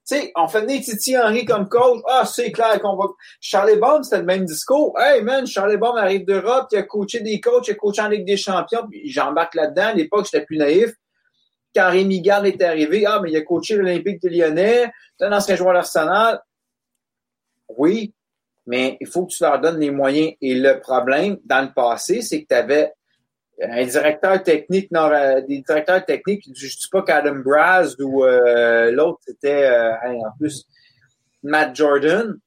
[0.09, 2.01] Tu sais, on fait venir Titi Henry comme coach.
[2.09, 3.05] Ah, c'est clair qu'on va.
[3.41, 4.99] Charlie Baum, c'était le même discours.
[4.99, 8.09] Hey man, Charlie Baum arrive d'Europe, il a coaché des coachs, il a coaché en
[8.09, 8.89] Ligue des Champions.
[9.05, 9.89] J'embarque là-dedans.
[9.89, 10.91] À l'époque, j'étais plus naïf.
[11.75, 15.33] Quand Rémi Garde est arrivé, ah, mais il a coaché l'Olympique de Lyonnais, c'est un
[15.33, 16.41] ancien joueur d'Arsenal.
[17.69, 18.13] Oui,
[18.71, 20.33] mais il faut que tu leur donnes les moyens.
[20.41, 22.93] Et le problème, dans le passé, c'est que tu avais
[23.61, 28.93] un directeur technique, euh, des directeurs techniques, je ne dis pas qu'Adam Braz ou euh,
[28.93, 30.69] l'autre, c'était euh, en plus
[31.43, 32.39] Matt Jordan.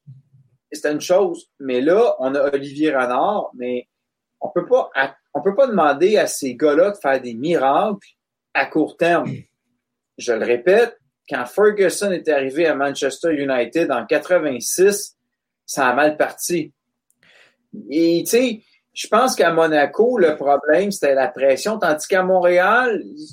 [0.72, 1.50] C'était une chose.
[1.60, 3.86] Mais là, on a Olivier Renard, mais
[4.40, 4.90] on peut pas,
[5.34, 8.08] on peut pas demander à ces gars-là de faire des miracles
[8.54, 9.30] à court terme.
[10.16, 15.13] Je le répète, quand Ferguson est arrivé à Manchester United en 86,
[15.66, 16.72] ça a mal parti.
[17.90, 23.02] Et tu sais, je pense qu'à Monaco, le problème, c'était la pression, tandis qu'à Montréal,
[23.04, 23.30] tu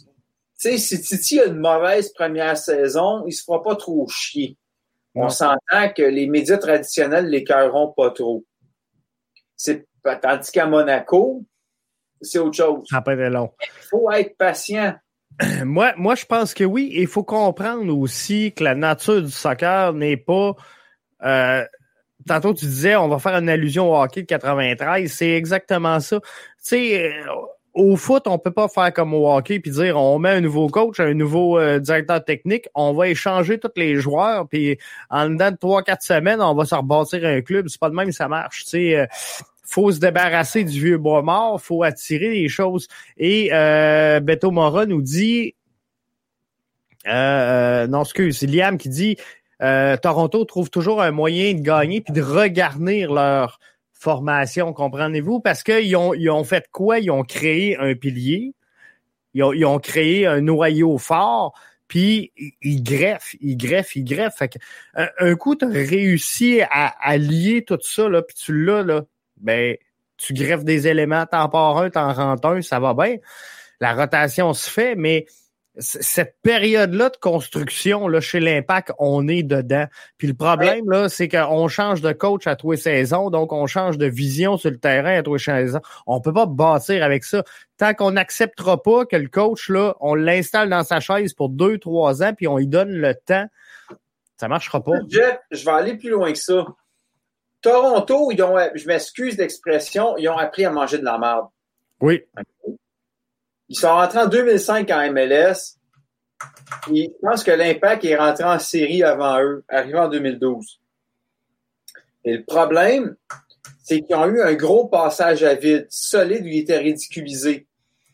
[0.55, 4.57] sais, si Titi a une mauvaise première saison, il se fera pas trop chier.
[5.13, 8.45] On s'entend que les médias traditionnels l'écœureront pas trop.
[9.57, 9.85] C'est,
[10.21, 11.43] tandis qu'à Monaco,
[12.21, 12.87] c'est autre chose.
[12.89, 13.51] Ça peut être long.
[13.61, 14.95] Il faut être patient.
[15.65, 16.91] Moi, moi, je pense que oui.
[16.93, 20.55] Il faut comprendre aussi que la nature du soccer n'est pas
[21.23, 21.65] euh,
[22.27, 26.19] tantôt tu disais on va faire une allusion au hockey de 93, c'est exactement ça.
[26.19, 26.27] Tu
[26.59, 27.23] sais, euh,
[27.73, 30.67] au foot, on peut pas faire comme au hockey puis dire on met un nouveau
[30.67, 34.77] coach, un nouveau euh, directeur technique, on va échanger tous les joueurs puis
[35.09, 37.67] en dedans de trois quatre semaines, on va se rebâtir un club.
[37.69, 38.63] C'est pas de même ça marche.
[38.63, 39.05] Tu sais, euh,
[39.63, 42.87] faut se débarrasser du vieux bois mort, faut attirer les choses.
[43.17, 45.55] Et euh, Beto Mora nous dit
[47.07, 49.17] euh, non, excuse, c'est Liam qui dit
[49.61, 53.59] euh, Toronto trouve toujours un moyen de gagner puis de regarnir leur
[53.93, 55.39] formation, comprenez-vous?
[55.39, 56.99] Parce qu'ils ont, ils ont fait quoi?
[56.99, 58.53] Ils ont créé un pilier,
[59.33, 61.53] ils ont, ils ont créé un noyau fort,
[61.87, 64.37] puis ils greffent, ils greffent, ils greffent.
[64.37, 64.57] Fait que,
[64.95, 69.03] un, coup, tu as réussi à, à, lier tout ça, là, puis tu l'as, là,
[69.37, 69.75] ben,
[70.17, 73.17] tu greffes des éléments, t'en pars un, t'en rentres un, ça va bien.
[73.79, 75.25] La rotation se fait, mais
[75.81, 79.85] cette période-là de construction, là, chez l'Impact, on est dedans.
[80.17, 83.67] Puis le problème, là, c'est qu'on change de coach à tous les saisons, donc on
[83.67, 85.81] change de vision sur le terrain à tous les saisons.
[86.07, 87.43] On peut pas bâtir avec ça.
[87.77, 91.77] Tant qu'on n'acceptera pas que le coach, là, on l'installe dans sa chaise pour deux,
[91.79, 93.47] trois ans, puis on lui donne le temps,
[94.37, 94.93] ça marchera pas.
[95.09, 96.65] Jeff, je vais aller plus loin que ça.
[97.61, 101.45] Toronto, ils ont, je m'excuse d'expression, ils ont appris à manger de la merde.
[101.99, 102.23] Oui.
[103.71, 105.77] Ils sont rentrés en 2005 en MLS.
[106.87, 110.81] je pense que l'Impact est rentré en série avant eux, arrivé en 2012.
[112.25, 113.15] Et le problème,
[113.81, 117.65] c'est qu'ils ont eu un gros passage à vide, solide où ils étaient ridiculisés.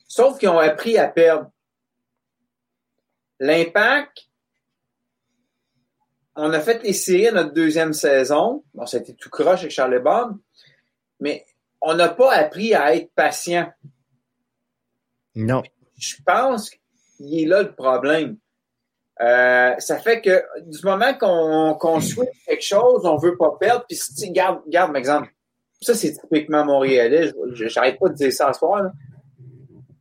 [0.08, 1.50] Sauf qu'ils ont appris à perdre.
[3.40, 4.28] L'impact,
[6.36, 8.64] on a fait les séries à notre deuxième saison.
[8.76, 10.38] Bon, ça a été tout croche avec Charles Bob,
[11.20, 11.48] mais
[11.82, 13.74] on n'a pas appris à être patient.
[15.38, 15.62] Non.
[15.98, 18.38] Je pense qu'il est là le problème.
[19.22, 23.86] Euh, ça fait que du moment qu'on qu'on souhaite quelque chose, on veut pas perdre.
[23.88, 24.00] Puis,
[24.32, 25.30] garde, garde, par exemple,
[25.82, 27.32] ça, c'est typiquement montréalais.
[27.54, 28.84] J'arrête pas de dire ça ce soir.
[28.84, 28.92] Là.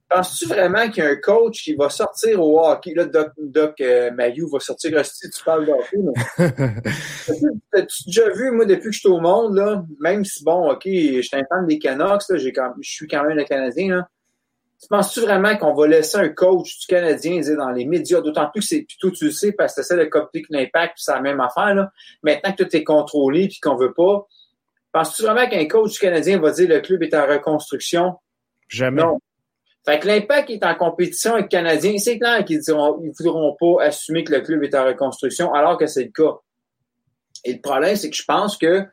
[0.09, 2.95] Penses-tu vraiment qu'il y a un coach qui va sortir au hockey?
[2.95, 5.99] Là, Doc, Doc euh, Mayou va sortir si tu parles de hockey.
[7.75, 10.83] As-tu déjà vu, moi, depuis que je suis au monde, là, même si, bon, OK,
[10.85, 14.09] je suis un fan des Canucks, là, quand, je suis quand même un Canadien, là,
[14.81, 18.49] tu penses-tu vraiment qu'on va laisser un coach du Canadien dire dans les médias, d'autant
[18.51, 21.13] plus que c'est plutôt tu le sais parce que c'est de copier l'impact, puis c'est
[21.13, 21.91] la même affaire, là.
[22.23, 24.27] Maintenant que tout est contrôlé puis qu'on veut pas,
[24.93, 28.15] penses-tu vraiment qu'un coach du Canadien va dire le club est en reconstruction?
[28.69, 29.03] Jamais.
[29.03, 29.19] Non.
[29.87, 31.97] Fait que l'impact est en compétition avec le Canadien.
[31.99, 35.79] C'est clair qu'ils diront, ils voudront pas assumer que le club est en reconstruction, alors
[35.79, 36.39] que c'est le cas.
[37.45, 38.85] Et le problème, c'est que je pense que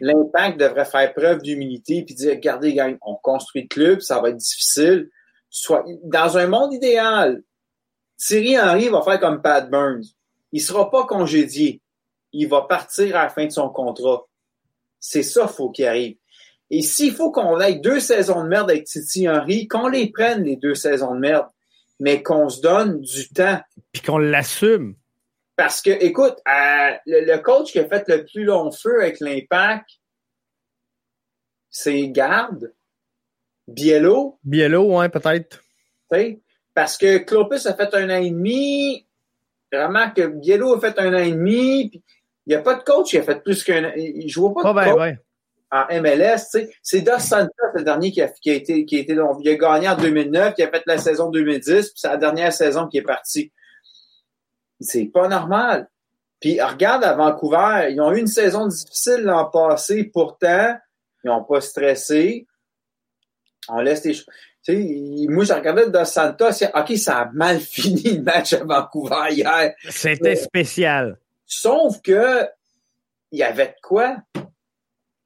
[0.00, 4.30] l'impact devrait faire preuve d'humilité puis dire, regardez, gang, on construit le club, ça va
[4.30, 5.08] être difficile.
[5.54, 7.42] Soit, dans un monde idéal,
[8.16, 10.14] Thierry Henry va faire comme Pat Burns.
[10.50, 11.82] Il sera pas congédié.
[12.32, 14.26] Il va partir à la fin de son contrat.
[14.98, 16.16] C'est ça, faut qu'il arrive.
[16.70, 20.44] Et s'il faut qu'on ait deux saisons de merde avec Titi Henry, qu'on les prenne,
[20.44, 21.48] les deux saisons de merde,
[22.00, 23.60] mais qu'on se donne du temps.
[23.92, 24.96] Puis qu'on l'assume.
[25.54, 29.86] Parce que, écoute, euh, le, coach qui a fait le plus long feu avec l'impact,
[31.68, 32.72] c'est Garde,
[33.74, 34.38] Biello.
[34.44, 35.62] Biello, ouais, peut-être.
[36.74, 39.06] Parce que Clopus a fait un an et demi.
[39.72, 41.90] Vraiment que Biello a fait un an et demi.
[41.92, 42.02] il
[42.48, 43.92] n'y a pas de coach qui a fait plus qu'un an.
[43.96, 45.18] Il ne joue pas de ben, ouais
[45.72, 46.68] en MLS.
[46.82, 49.54] C'est Dos Santos, le dernier qui a, qui a été, qui a été, il a
[49.56, 52.98] gagné en 2009, qui a fait la saison 2010, puis c'est la dernière saison qui
[52.98, 53.50] est partie.
[54.78, 55.88] C'est pas normal.
[56.40, 60.76] Puis regarde à Vancouver, ils ont eu une saison difficile l'an passé, pourtant,
[61.24, 62.46] ils n'ont pas stressé.
[63.68, 64.26] On laisse les choses.
[64.64, 68.64] Tu sais, moi, j'ai regardé Dos Santos, OK, ça a mal fini le match à
[68.64, 69.74] Vancouver hier.
[69.88, 71.18] C'était spécial.
[71.44, 72.46] Sauf que,
[73.32, 74.16] il y avait de quoi?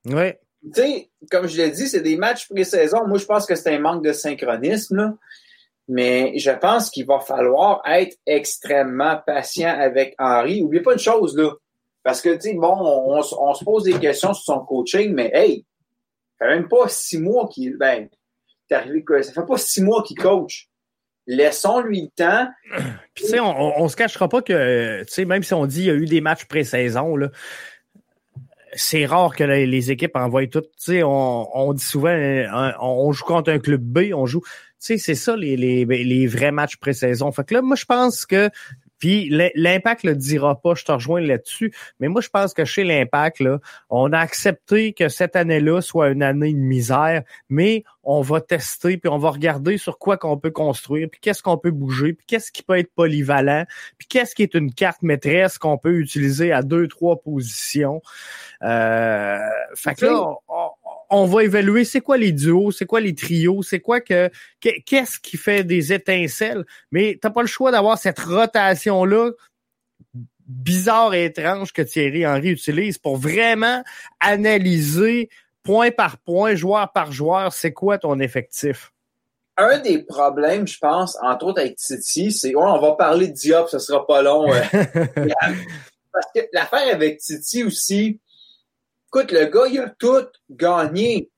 [0.07, 0.33] Oui.
[0.75, 3.07] Tu sais, comme je l'ai dit, c'est des matchs pré-saison.
[3.07, 5.15] Moi, je pense que c'est un manque de synchronisme, là.
[5.89, 10.63] Mais je pense qu'il va falloir être extrêmement patient avec Henri.
[10.63, 11.53] Oubliez pas une chose, là.
[12.03, 15.65] Parce que, tu sais, bon, on, se pose des questions sur son coaching, mais hey,
[16.39, 18.09] ça fait même pas six mois qu'il, ben,
[18.75, 20.69] arrivé, ça fait pas six mois qu'il coach.
[21.27, 22.49] Laissons-lui le temps.
[23.15, 25.79] Puis, tu sais, on, on, se cachera pas que, tu sais, même si on dit
[25.79, 27.31] qu'il y a eu des matchs pré-saison, là,
[28.77, 30.61] c'est rare que les, équipes envoient tout.
[30.61, 32.15] Tu sais, on, dit souvent,
[32.81, 34.43] on, joue contre un club B, on joue.
[34.43, 34.49] Tu
[34.79, 37.33] sais, c'est ça les, les, les vrais matchs pré-saison.
[37.33, 38.51] Fait que là, moi, je pense que
[38.99, 41.73] puis l'impact le dira pas, je te rejoins là-dessus.
[42.01, 43.59] Mais moi, je pense que chez l'impact, là,
[43.91, 48.97] on a accepté que cette année-là soit une année de misère, mais on va tester,
[48.97, 52.25] puis on va regarder sur quoi qu'on peut construire, puis qu'est-ce qu'on peut bouger, puis
[52.27, 53.65] qu'est-ce qui peut être polyvalent,
[53.99, 58.01] puis qu'est-ce qui est une carte maîtresse qu'on peut utiliser à deux, trois positions.
[58.63, 59.39] Euh,
[59.75, 60.71] fait que là, on
[61.11, 64.31] va évaluer c'est quoi les duos, c'est quoi les trios, c'est quoi que
[64.61, 69.31] qu'est-ce qui fait des étincelles, mais t'as pas le choix d'avoir cette rotation là
[70.47, 73.83] bizarre et étrange que Thierry Henry utilise pour vraiment
[74.21, 75.29] analyser
[75.63, 78.93] point par point, joueur par joueur, c'est quoi ton effectif.
[79.59, 83.69] Un des problèmes, je pense, entre autres avec Titi, c'est on va parler de Diop,
[83.69, 84.47] ce sera pas long.
[86.13, 88.21] Parce que l'affaire avec Titi aussi,
[89.09, 91.31] Écoute, le gars, il a tout gagné.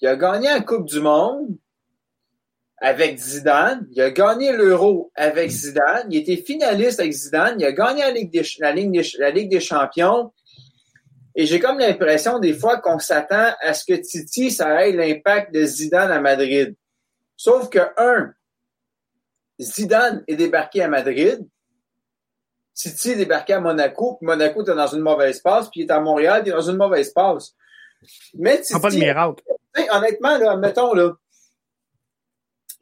[0.00, 1.56] Il a gagné la Coupe du Monde
[2.78, 3.86] avec Zidane.
[3.92, 6.08] Il a gagné l'Euro avec Zidane.
[6.10, 7.60] Il était finaliste avec Zidane.
[7.60, 8.72] Il a gagné la Ligue des, la
[9.30, 10.32] Ligue des, Champions.
[11.34, 15.54] Et j'ai comme l'impression des fois qu'on s'attend à ce que Titi, ça ait l'impact
[15.54, 16.74] de Zidane à Madrid.
[17.36, 18.32] Sauf que, un,
[19.60, 21.46] Zidane est débarqué à Madrid.
[22.80, 25.92] Titi est débarqué à Monaco, puis Monaco était dans une mauvaise passe, puis il est
[25.92, 27.54] à Montréal, il est dans une mauvaise passe.
[28.34, 29.42] Mais Titi, pas de miracle.
[29.90, 31.12] Honnêtement, là, mettons, là,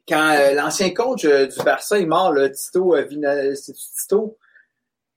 [0.07, 4.37] quand euh, l'ancien coach euh, du Barça est mort, là, Tito, euh, Tito,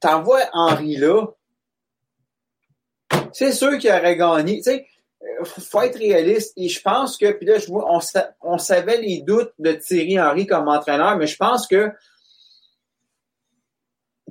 [0.01, 1.27] t'envoies Henri là,
[3.33, 4.57] c'est sûr qu'il aurait gagné.
[4.57, 4.87] Tu sais,
[5.45, 6.55] faut être réaliste.
[6.57, 8.01] Et je pense que, puis là, je vois, on,
[8.41, 11.93] on savait les doutes de Thierry Henry comme entraîneur, mais je pense que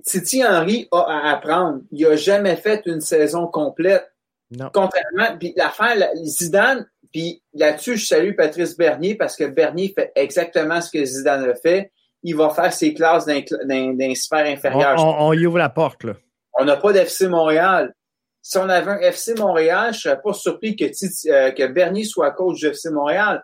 [0.03, 1.81] Titi Henry a à apprendre.
[1.91, 4.11] Il a jamais fait une saison complète.
[4.51, 4.69] Non.
[4.73, 10.81] Contrairement, puis l'affaire, Zidane, puis là-dessus, je salue Patrice Bernier parce que Bernier fait exactement
[10.81, 11.91] ce que Zidane a fait.
[12.23, 14.95] Il va faire ses classes d'un sphère inférieur.
[14.99, 16.13] On, on, y ouvre la porte, là.
[16.59, 17.93] On n'a pas d'FC Montréal.
[18.41, 22.31] Si on avait un FC Montréal, je serais pas surpris que, euh, que Bernier soit
[22.31, 23.43] coach du FC Montréal.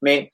[0.00, 0.32] Mais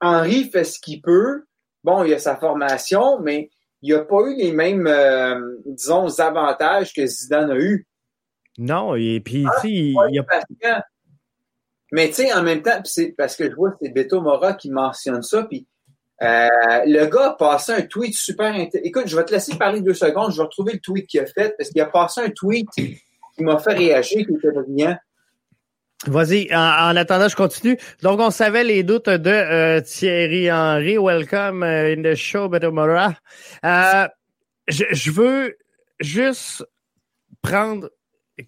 [0.00, 1.44] Henri fait ce qu'il peut.
[1.84, 3.50] Bon, il a sa formation, mais
[3.82, 7.86] il n'a pas eu les mêmes, euh, disons, avantages que Zidane a eu.
[8.58, 10.18] Non, et puis, ah, il, il
[10.64, 10.84] a...
[11.90, 14.70] Mais tu sais, en même temps, c'est parce que je vois c'est Beto Mora qui
[14.70, 15.66] mentionne ça, puis
[16.22, 16.48] euh,
[16.86, 18.84] le gars a passé un tweet super intéressant.
[18.84, 21.26] Écoute, je vais te laisser parler deux secondes, je vais retrouver le tweet qu'il a
[21.26, 23.02] fait, parce qu'il a passé un tweet qui
[23.40, 24.96] m'a fait réagir, qui était brillant.
[26.06, 27.78] Vas-y, en, attendant, je continue.
[28.02, 30.98] Donc, on savait les doutes de euh, Thierry Henry.
[30.98, 33.14] Welcome euh, in the show, Beto Mora.
[33.64, 34.08] Euh,
[34.66, 35.56] je, je veux
[36.00, 36.64] juste
[37.40, 37.88] prendre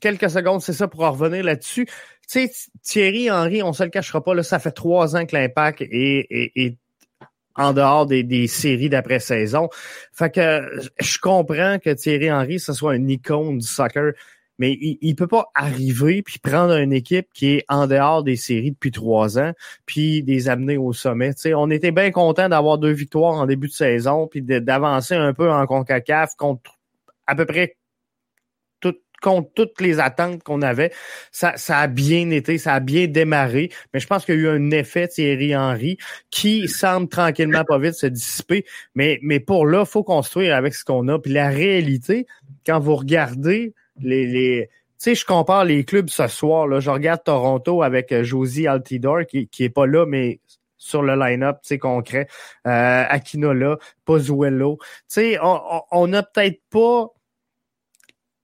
[0.00, 1.86] quelques secondes, c'est ça, pour en revenir là-dessus.
[1.86, 2.50] Tu sais,
[2.82, 6.76] Thierry Henry, on se le cachera pas, là, ça fait trois ans que l'impact est,
[7.56, 9.68] en dehors des, séries d'après-saison.
[10.12, 14.12] Fait que je comprends que Thierry Henry, ce soit un icône du soccer,
[14.58, 18.36] mais il, il peut pas arriver puis prendre une équipe qui est en dehors des
[18.36, 19.52] séries depuis trois ans
[19.86, 21.34] puis les amener au sommet.
[21.34, 25.14] Tu sais, on était bien content d'avoir deux victoires en début de saison puis d'avancer
[25.14, 26.78] un peu en CONCACAF contre
[27.26, 27.76] à peu près
[29.24, 30.92] contre toutes les attentes qu'on avait.
[31.32, 34.40] Ça, ça a bien été, ça a bien démarré, mais je pense qu'il y a
[34.42, 35.96] eu un effet Thierry Henry
[36.30, 38.66] qui semble tranquillement pas vite se dissiper.
[38.94, 41.18] Mais, mais pour là, faut construire avec ce qu'on a.
[41.18, 42.26] Puis la réalité,
[42.66, 46.66] quand vous regardez les, les tu sais, je compare les clubs ce soir.
[46.66, 50.40] Là, je regarde Toronto avec euh, Josie Altidor, qui, qui est pas là, mais
[50.76, 52.28] sur le line-up, tu sais, concret.
[52.66, 54.78] Euh, Aquinola, Pozuelo.
[54.80, 57.14] Tu sais, on, on, on a peut-être pas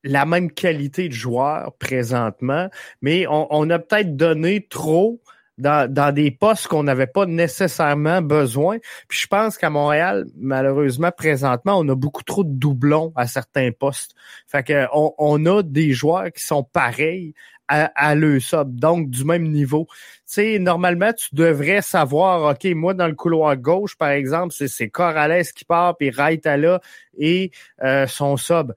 [0.04, 2.68] la même qualité de joueur présentement,
[3.02, 5.20] mais on, a peut-être donné trop
[5.60, 8.78] dans, dans des postes qu'on n'avait pas nécessairement besoin.
[9.08, 13.70] Puis je pense qu'à Montréal, malheureusement, présentement, on a beaucoup trop de doublons à certains
[13.72, 14.14] postes.
[14.46, 17.34] Fait que on, a des joueurs qui sont pareils
[17.68, 19.86] à, à le sub, donc du même niveau.
[19.90, 24.88] Tu sais, normalement, tu devrais savoir, OK, moi, dans le couloir gauche, par exemple, c'est
[24.88, 26.80] Corrales qui part, puis là
[27.18, 27.50] et
[27.82, 28.72] euh, son sub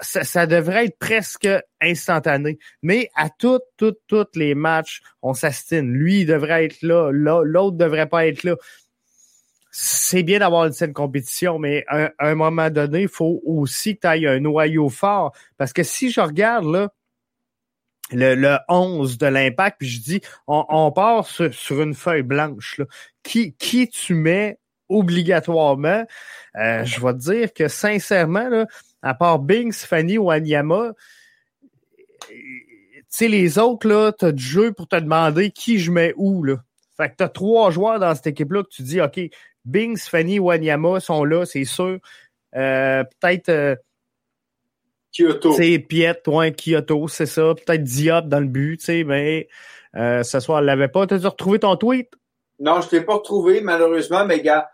[0.00, 1.48] ça, devrait être presque
[1.80, 2.58] instantané.
[2.82, 5.92] Mais à toutes, toutes, toutes les matchs, on s'astine.
[5.92, 8.56] Lui, il devrait être là, l'autre devrait pas être là.
[9.70, 14.06] C'est bien d'avoir une compétition, mais à, un moment donné, il faut aussi que tu
[14.06, 15.34] ailles un noyau fort.
[15.58, 16.90] Parce que si je regarde là,
[18.12, 22.78] le, le 11 de l'impact, puis je dis, on, part sur, une feuille blanche.
[22.78, 22.86] Là.
[23.22, 24.58] Qui, qui tu mets
[24.88, 26.06] obligatoirement?
[26.56, 28.66] Euh, je vais te dire que sincèrement, là,
[29.06, 30.92] à part Bings, Fanny ou Anyama,
[32.28, 32.34] tu
[33.08, 36.56] sais, les autres, là, t'as du jeu pour te demander qui je mets où, là.
[36.96, 39.20] Fait que t'as trois joueurs dans cette équipe-là que tu dis, OK,
[39.64, 41.98] Bings, Fanny ou Anyama sont là, c'est sûr.
[42.56, 43.48] Euh, peut-être...
[43.48, 43.76] Euh,
[45.12, 45.52] Kyoto.
[45.52, 47.54] C'est Piet, point Kyoto, c'est ça.
[47.54, 49.48] Peut-être Diop dans le but, tu sais, mais
[49.94, 51.06] euh, ce soir, elle l'avait pas.
[51.06, 52.10] T'as-tu retrouvé ton tweet?
[52.58, 54.68] Non, je l'ai pas retrouvé, malheureusement, mais gars,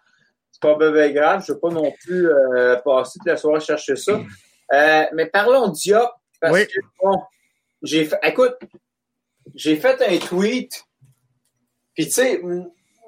[0.62, 1.44] pas bébé grave.
[1.46, 4.20] Je ne veux pas non plus euh, passer toute la soirée chercher ça.
[4.72, 6.10] Euh, mais parlons Diop.
[6.40, 7.20] Parce que, bon,
[7.82, 8.56] j'ai fait, écoute,
[9.54, 10.84] j'ai fait un tweet.
[11.94, 12.40] Puis, tu sais,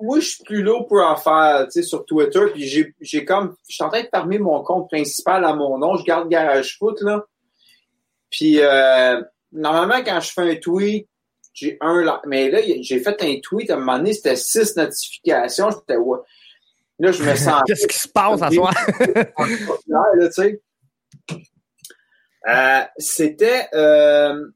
[0.01, 2.47] moi, je suis plus là pour en faire, tu sais, sur Twitter.
[2.53, 5.79] Puis, j'ai, j'ai comme, je suis en train de fermer mon compte principal à mon
[5.79, 5.97] nom.
[5.97, 7.25] Je garde Garage Foot, là.
[8.31, 11.09] Puis, euh, normalement, quand je fais un tweet,
[11.53, 15.71] j'ai un, mais là, j'ai fait un tweet à un moment donné, c'était six notifications.
[15.71, 16.19] J'étais, ouais.
[16.99, 17.63] Là, je me sens.
[17.67, 18.71] Qu'est-ce qui se passe à soi?
[22.49, 23.69] euh, C'était.
[23.75, 24.47] Euh,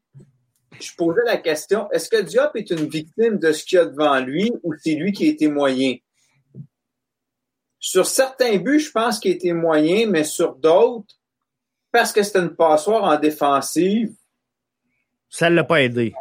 [0.80, 3.86] je posais la question est-ce que Diop est une victime de ce qu'il y a
[3.86, 5.96] devant lui ou c'est lui qui a été moyen?
[7.80, 11.14] Sur certains buts, je pense qu'il a été moyen, mais sur d'autres,
[11.90, 14.14] parce que c'était une passoire en défensive.
[15.28, 16.14] Ça ne l'a pas aidé.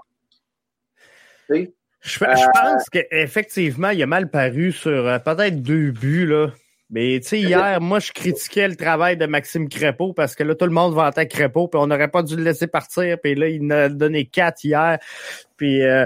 [1.49, 1.73] Oui.
[2.07, 6.47] Je, euh, pense qu'effectivement, il a mal paru sur euh, peut-être deux buts, là.
[6.89, 10.55] Mais tu sais, hier, moi, je critiquais le travail de Maxime Crépeau parce que là,
[10.55, 13.17] tout le monde vantait Crépeau, puis on n'aurait pas dû le laisser partir.
[13.21, 14.97] Puis là, il en a donné quatre hier.
[15.57, 16.05] Puis, euh,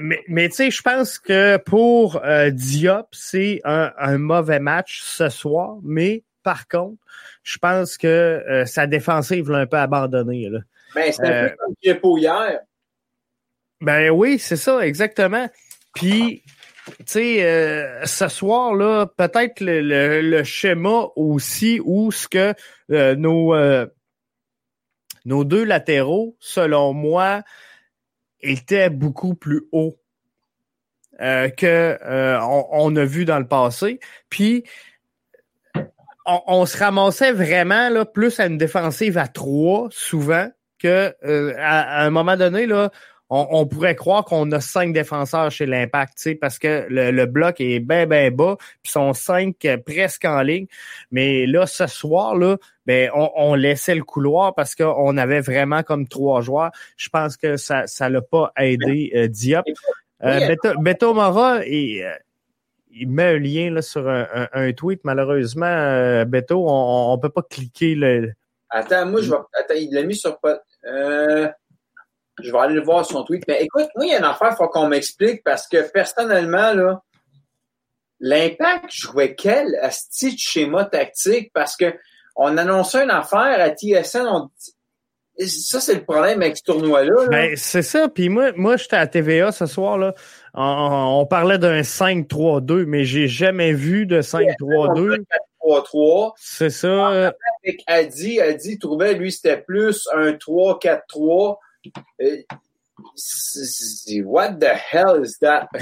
[0.00, 5.78] mais, mais tu sais, je pense que pour Diop, c'est un, mauvais match ce soir.
[5.82, 7.02] Mais par contre,
[7.42, 10.48] je pense que sa défensive l'a un peu abandonné.
[10.48, 10.60] Là.
[10.94, 12.60] Ben, c'était un peu comme hier.
[13.80, 15.48] Ben oui, c'est ça, exactement.
[15.94, 16.42] Puis,
[17.06, 22.54] sais, euh, ce soir-là, peut-être le, schéma aussi où ce que
[22.90, 23.86] euh, nos, euh,
[25.24, 27.42] nos deux latéraux, selon moi,
[28.40, 29.98] étaient beaucoup plus hauts
[31.18, 31.98] que
[32.70, 33.98] on, a vu dans le passé.
[34.30, 34.62] Puis
[36.24, 40.48] on, se ramassait vraiment là, plus à une défensive à trois, souvent,
[40.78, 41.12] que
[41.58, 42.92] à, un moment donné, là,
[43.30, 48.06] on, pourrait croire qu'on a cinq défenseurs chez l'Impact, parce que le, bloc est bien,
[48.06, 50.66] bien bas, puis sont cinq presque en ligne.
[51.10, 52.56] Mais là, ce soir, là,
[52.86, 56.70] ben, on, laissait le couloir parce qu'on avait vraiment comme trois joueurs.
[56.96, 59.66] Je pense que ça ça l'a pas aidé euh, Diop.
[60.24, 62.12] Euh, Beto, Mora, il, euh,
[62.90, 65.00] il, met un lien là, sur un, tweet.
[65.04, 68.32] Malheureusement, euh, Beto, on, on peut pas cliquer le.
[68.70, 69.36] Attends, moi, je vais.
[69.58, 70.38] Attends, il l'a mis sur.
[70.86, 71.48] Euh...
[72.42, 73.44] Je vais aller le voir son tweet.
[73.48, 76.72] Mais écoute, moi, il y a une affaire, il faut qu'on m'explique parce que personnellement,
[76.72, 77.02] là,
[78.20, 81.50] l'impact jouait quel asti de schéma tactique?
[81.52, 81.94] Parce que
[82.36, 84.50] on annonçait une affaire à TSN, on
[85.46, 87.28] ça, c'est le problème avec ce tournoi-là.
[87.28, 88.08] Ben, c'est ça.
[88.08, 89.96] Puis moi, moi j'étais à TVA ce soir.
[89.96, 90.14] là.
[90.54, 95.22] On, parlait d'un 5-3-2, mais j'ai jamais vu de 5-3-2.
[95.62, 96.32] 3-3.
[96.36, 97.32] C'est ça.
[97.62, 101.58] Avec Adi, Adi trouvait, lui, c'était plus un 3-4-3.
[102.20, 102.42] Euh,
[104.24, 105.68] what the hell is that?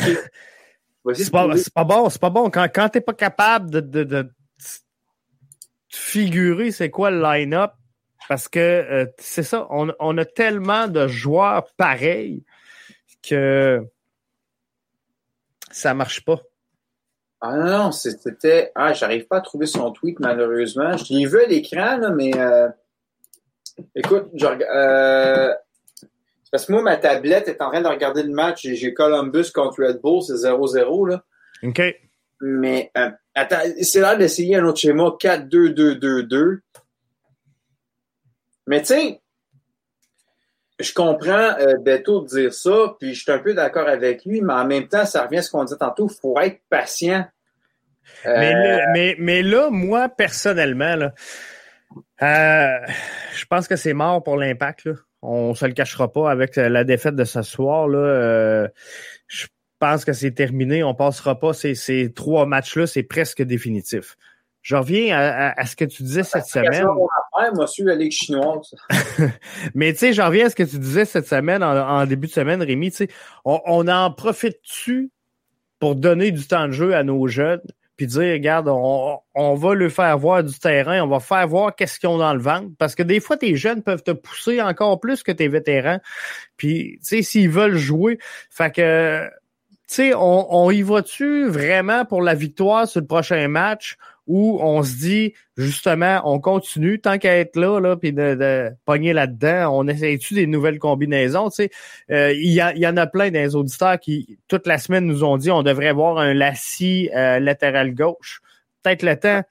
[1.15, 2.51] c'est pas, pas, bon, c'est pas bon.
[2.51, 4.31] Quand, quand t'es pas capable de, de, de,
[5.89, 7.73] figurer c'est quoi le line-up,
[8.29, 12.45] parce que euh, c'est ça, on, on, a tellement de joueurs pareils
[13.23, 13.83] que
[15.71, 16.41] ça marche pas.
[17.41, 18.73] Ah non, c'était.
[18.75, 20.97] Ah, j'arrive pas à trouver son tweet malheureusement.
[20.97, 22.69] Je l'ai vu à l'écran, mais euh,
[23.95, 25.55] écoute, je, euh,
[26.51, 28.67] parce que moi, ma tablette est en train de regarder le match.
[28.67, 31.09] J'ai Columbus contre Red Bull, c'est 0-0.
[31.09, 31.25] Là.
[31.63, 31.83] OK.
[32.41, 36.59] Mais euh, attends, c'est là d'essayer un autre schéma 4-2-2-2-2.
[38.67, 39.21] Mais tu sais,
[40.79, 44.43] je comprends euh, Beto de dire ça, puis je suis un peu d'accord avec lui,
[44.43, 47.25] mais en même temps, ça revient à ce qu'on dit tantôt, il faut être patient.
[48.25, 51.15] Mais, là, euh, mais, mais, là, moi, personnellement, là,
[52.23, 52.93] euh,
[53.35, 54.89] je pense que c'est mort pour l'impact.
[55.23, 57.89] On se le cachera pas avec la défaite de ce soir.
[57.89, 58.69] Là, euh,
[59.27, 59.47] je
[59.79, 60.83] pense que c'est terminé.
[60.83, 62.87] On passera pas ces, ces trois matchs-là.
[62.87, 64.17] C'est presque définitif.
[64.63, 66.85] Je reviens à, ce que tu disais cette semaine.
[67.95, 68.75] Ligue chinoise.
[69.75, 72.33] Mais tu sais, je reviens à ce que tu disais cette semaine, en, début de
[72.33, 72.93] semaine, Rémi.
[73.45, 75.11] On, on en profite-tu
[75.79, 77.63] pour donner du temps de jeu à nos jeunes?
[77.97, 81.75] Puis dire, regarde, on, on, va le faire voir du terrain, on va faire voir
[81.75, 82.69] qu'est-ce qu'ils ont dans le ventre.
[82.79, 86.01] Parce que des fois, tes jeunes peuvent te pousser encore plus que tes vétérans.
[86.57, 88.19] Puis, tu sais, s'ils veulent jouer.
[88.51, 93.49] Fait que, tu sais, on, on y va-tu vraiment pour la victoire sur le prochain
[93.49, 93.97] match?
[94.27, 98.71] Où on se dit justement on continue tant qu'à être là là puis de, de
[98.85, 101.69] pogner là-dedans on essaie-tu des nouvelles combinaisons tu
[102.11, 105.51] euh, il y, en a plein des auditeurs qui toute la semaine nous ont dit
[105.51, 108.41] on devrait voir un lacis euh, latéral gauche
[108.83, 109.43] peut-être le temps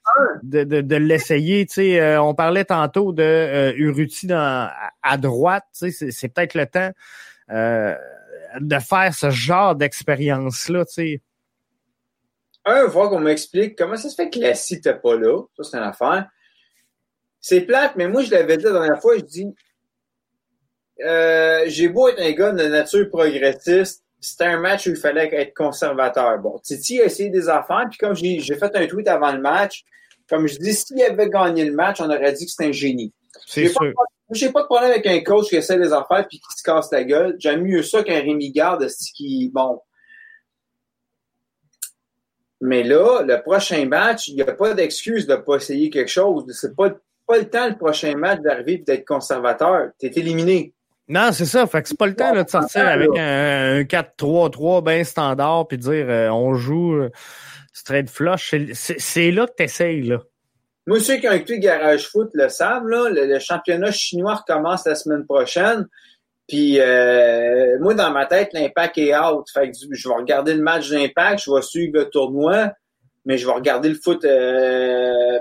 [0.44, 1.66] de, de, l'essayer.
[1.66, 5.64] Tu euh, on parlait tantôt de Uruti à, droite.
[5.78, 6.90] Tu c'est, peut-être le temps
[7.50, 10.86] de faire ce genre d'expérience-là.
[10.86, 11.20] Tu sais
[12.66, 15.42] un, voir qu'on m'explique comment ça se fait que la scie n'était pas là.
[15.56, 16.28] Ça, c'est une affaire.
[17.40, 19.46] C'est plate, mais moi, je l'avais dit la dernière fois, je dis,
[21.04, 25.32] euh, j'ai beau être un gars de nature progressiste, c'était un match où il fallait
[25.32, 26.38] être conservateur.
[26.38, 29.84] Bon, Titi a essayé des affaires, puis comme j'ai fait un tweet avant le match,
[30.28, 33.12] comme je dis, s'il avait gagné le match, on aurait dit que c'était un génie.
[33.46, 33.92] C'est sûr.
[34.32, 36.90] J'ai pas de problème avec un coach qui essaie des affaires puis qui se casse
[36.90, 37.36] la gueule.
[37.38, 39.80] J'aime mieux ça qu'un Rémi Garde qui, bon,
[42.60, 46.10] mais là, le prochain match, il n'y a pas d'excuse de ne pas essayer quelque
[46.10, 46.44] chose.
[46.52, 46.90] C'est pas,
[47.26, 49.90] pas le temps, le prochain match, d'arriver et d'être conservateur.
[49.98, 50.72] Tu es éliminé.
[51.08, 51.66] Non, c'est ça.
[51.66, 56.06] Fait que c'est pas le temps de sortir avec un, 4-3-3 bien standard puis dire
[56.08, 57.10] euh, on joue euh,
[57.72, 58.54] straight flush.
[58.74, 60.18] C'est là que tu essayes, là.
[60.88, 64.94] Moi, ceux qui ont écouté Garage Foot le savent, là, le, championnat chinois recommence la
[64.94, 65.88] semaine prochaine.
[66.48, 69.46] Puis euh, moi, dans ma tête, l'impact est out.
[69.52, 72.72] Fait que je vais regarder le match d'impact, je vais suivre le tournoi,
[73.24, 74.24] mais je vais regarder le foot.
[74.24, 75.38] Euh,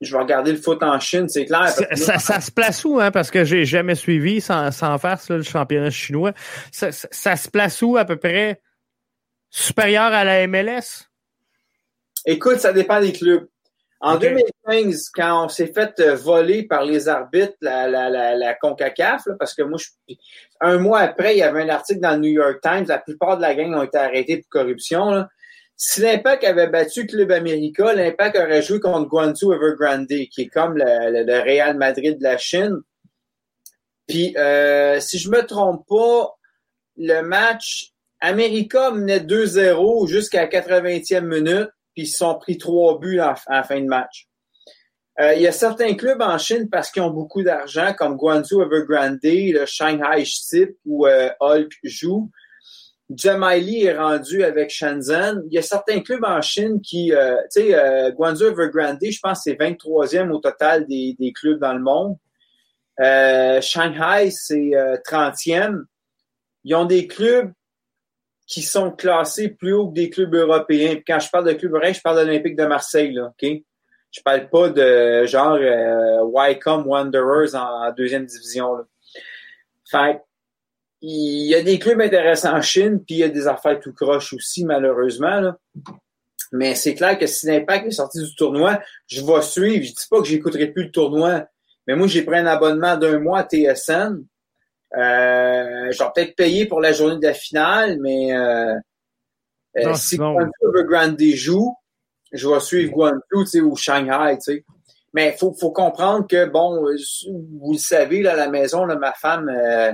[0.00, 1.68] je vais regarder le foot en Chine, c'est clair.
[1.68, 3.12] Ça, ça, se place où, hein?
[3.12, 6.32] Parce que j'ai jamais suivi sans, sans faire le championnat chinois.
[6.72, 8.60] Ça, ça, se place où à peu près?
[9.50, 11.08] Supérieur à la MLS?
[12.24, 13.46] Écoute, ça dépend des clubs.
[14.04, 18.54] En 2015, quand on s'est fait euh, voler par les arbitres la, la, la, la
[18.54, 20.14] CONCACAF, parce que moi, je,
[20.60, 23.36] un mois après, il y avait un article dans le New York Times, la plupart
[23.36, 25.24] de la gang ont été arrêtés pour corruption.
[25.76, 30.76] Si l'Impact avait battu Club America, l'Impact aurait joué contre Guangzhou Evergrande, qui est comme
[30.76, 32.80] le, le, Real Madrid de la Chine.
[34.08, 36.36] Puis, euh, si je me trompe pas,
[36.96, 42.98] le match, America menait 2-0 jusqu'à la 80e minute puis ils se sont pris trois
[42.98, 44.28] buts à, la fin de match.
[45.20, 48.62] Euh, il y a certains clubs en Chine parce qu'ils ont beaucoup d'argent, comme Guangzhou
[48.62, 52.30] Evergrande, le Shanghai Sip ou euh, Hulk Zhu.
[53.16, 55.42] Jamaili est rendu avec Shenzhen.
[55.50, 59.18] Il y a certains clubs en Chine qui, euh, tu sais, euh, Guangzhou Evergrande, je
[59.20, 62.16] pense c'est 23e au total des, des clubs dans le monde.
[63.00, 64.72] Euh, Shanghai, c'est
[65.06, 65.82] 30e.
[66.64, 67.52] Ils ont des clubs
[68.52, 71.00] qui sont classés plus haut que des clubs européens.
[71.06, 73.50] quand je parle de clubs européens, je parle de l'Olympique de Marseille, là, OK?
[74.10, 78.76] Je parle pas de genre euh, Wycombe Wanderers en, deuxième division.
[78.76, 78.84] Là.
[79.90, 80.20] Fait
[81.00, 83.94] il y a des clubs intéressants en Chine, puis il y a des affaires tout
[83.94, 85.40] croches aussi, malheureusement.
[85.40, 85.56] Là.
[86.52, 89.82] Mais c'est clair que si l'impact est sorti du tournoi, je vais suivre.
[89.82, 91.46] Je dis pas que j'écouterai plus le tournoi.
[91.86, 94.22] Mais moi, j'ai pris un abonnement d'un mois à TSN.
[94.96, 98.74] Euh, je vais peut-être payer pour la journée de la finale, mais euh,
[99.78, 101.74] euh si Guangzhou Evergrande joue,
[102.32, 104.36] je vais suivre Guangzhou ou Shanghai.
[104.40, 104.64] sais.
[105.14, 106.86] Mais il faut, faut comprendre que, bon,
[107.60, 109.92] vous le savez, là, à la maison, là, ma femme, euh,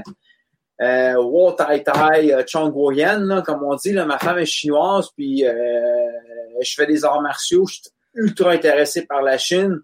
[0.80, 2.72] euh, Wo Tai Tai Chong
[3.44, 5.52] comme on dit, là, ma femme est chinoise, puis euh,
[6.62, 7.82] je fais des arts martiaux, je suis
[8.14, 9.80] ultra intéressé par la Chine.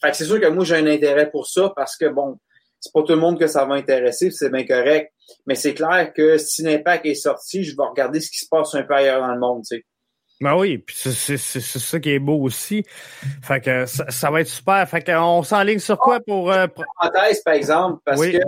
[0.00, 2.38] Fait que c'est sûr que moi, j'ai un intérêt pour ça parce que, bon,
[2.82, 5.12] c'est pas tout le monde que ça va intéresser, c'est bien correct.
[5.46, 8.74] Mais c'est clair que si l'impact est sorti, je vais regarder ce qui se passe
[8.74, 9.84] un peu ailleurs dans le monde, tu sais.
[10.40, 12.82] Ben oui, puis c'est ça qui est beau aussi.
[13.44, 14.88] Fait que ça, va être super.
[14.88, 16.50] Fait qu'on s'enligne sur quoi pour.
[16.50, 16.66] Euh,
[16.98, 18.38] parenthèse, par exemple, parce que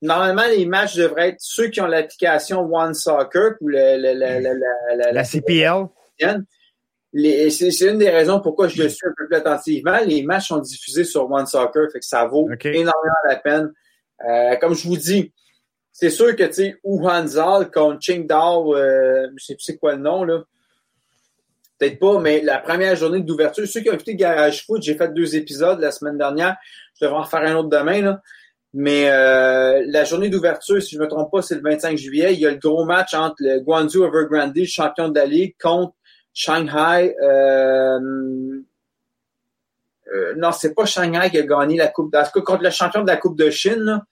[0.00, 5.24] normalement, les matchs devraient être ceux qui ont l'application One Soccer ou le, la, la,
[5.24, 5.88] CPL
[7.50, 9.98] c'est une des raisons pourquoi je le suis un peu plus attentivement.
[10.04, 13.72] Les matchs sont diffusés sur One Soccer, fait que ça vaut énormément la peine.
[14.28, 15.32] Euh, comme je vous dis,
[15.92, 20.02] c'est sûr que, tu sais, Wuhanzal contre Qingdao, euh, je sais plus c'est quoi le
[20.02, 20.42] nom, là.
[21.78, 25.12] Peut-être pas, mais la première journée d'ouverture, ceux qui ont écouté Garage Foot, j'ai fait
[25.12, 26.56] deux épisodes la semaine dernière.
[26.98, 28.22] Je devrais en faire un autre demain, là.
[28.72, 32.34] Mais euh, la journée d'ouverture, si je me trompe pas, c'est le 25 juillet.
[32.34, 35.94] Il y a le gros match entre le Guangzhou Evergrande, champion de la Ligue, contre
[36.38, 37.98] Shanghai, euh,
[40.12, 43.06] euh, non, c'est pas Shanghai qui a gagné la Coupe, en contre le champion de
[43.06, 44.02] la Coupe de Chine.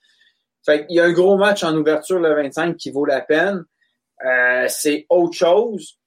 [0.65, 3.63] Fait il y a un gros match en ouverture le 25 qui vaut la peine.
[4.25, 5.99] Euh, c'est autre chose.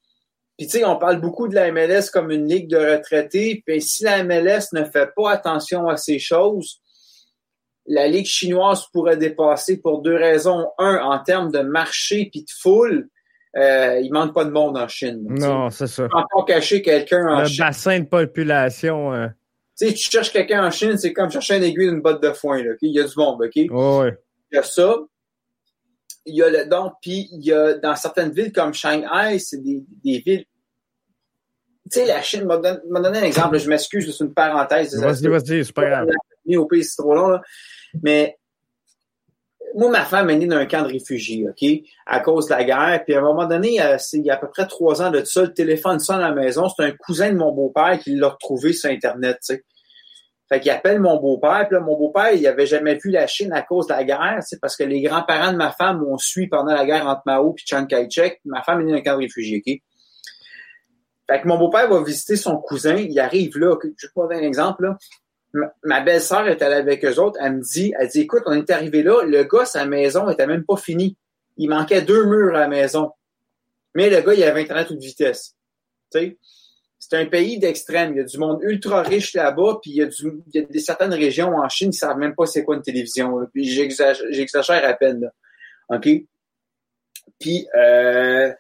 [0.58, 3.62] Puis tu sais, on parle beaucoup de la MLS comme une ligue de retraités.
[3.64, 6.82] Puis si la MLS ne fait pas attention à ces choses,
[7.86, 10.68] la ligue chinoise pourrait dépasser pour deux raisons.
[10.80, 13.08] Un, en termes de marché puis de foule.
[13.56, 15.26] Euh, il manque pas de monde en Chine.
[15.30, 16.04] Non, c'est ça.
[16.04, 17.58] Tu pas cacher quelqu'un en Chine.
[17.60, 19.14] Le bassin de population.
[19.14, 19.28] Euh.
[19.78, 22.32] Tu sais, tu cherches quelqu'un en Chine, c'est comme chercher un aiguille d'une botte de
[22.32, 22.62] foin.
[22.62, 23.56] Là, Il y a du monde, OK?
[23.56, 23.68] Il
[24.52, 24.98] y a ça.
[26.26, 26.68] Il y a le
[27.02, 30.46] puis il y a dans certaines villes comme Shanghai, c'est des, des villes.
[31.90, 35.00] Tu sais, la Chine m'a donné, donné, un exemple, je m'excuse, c'est une parenthèse.
[35.00, 36.08] Vas-y, vas-y, c'est pas grave.
[36.58, 37.42] Au pays, c'est trop long, là.
[38.04, 38.38] Mais
[39.76, 41.68] moi, ma femme est née dans un camp de réfugiés, OK,
[42.06, 43.04] à cause de la guerre.
[43.06, 45.24] Puis à un moment donné, euh, il y a à peu près trois ans de
[45.24, 46.68] ça, le téléphone sonne à la maison.
[46.70, 49.64] C'est un cousin de mon beau-père qui l'a retrouvé sur Internet, tu sais.
[50.50, 53.52] Fait qu'il appelle mon beau-père, puis là, mon beaupère, il avait jamais vu la Chine
[53.52, 56.48] à cause de la guerre, c'est parce que les grands-parents de ma femme m'ont suivi
[56.48, 58.40] pendant la guerre entre Mao et Chiang Kai-shek.
[58.46, 59.82] Ma femme est née dans un camp de réfugiés, OK?
[61.30, 64.48] Fait que mon beau-père va visiter son cousin, il arrive là, je vais donner un
[64.48, 64.98] exemple, là
[65.84, 67.40] ma belle-sœur est allée avec eux autres.
[67.42, 70.48] Elle me dit, elle dit, écoute, on est arrivé là, le gars, sa maison était
[70.48, 71.18] même pas finie.
[71.58, 73.12] Il manquait deux murs à la maison.
[73.96, 75.56] Mais le gars, il avait Internet toute vitesse.
[76.12, 78.14] C'est un pays d'extrême.
[78.14, 80.64] Il y a du monde ultra riche là-bas, puis il y a, du, il y
[80.64, 83.48] a des certaines régions en Chine qui savent même pas c'est quoi une télévision.
[83.56, 85.22] J'exagère à peine.
[85.22, 85.34] Là.
[85.90, 86.08] OK?
[87.40, 88.52] Puis, euh,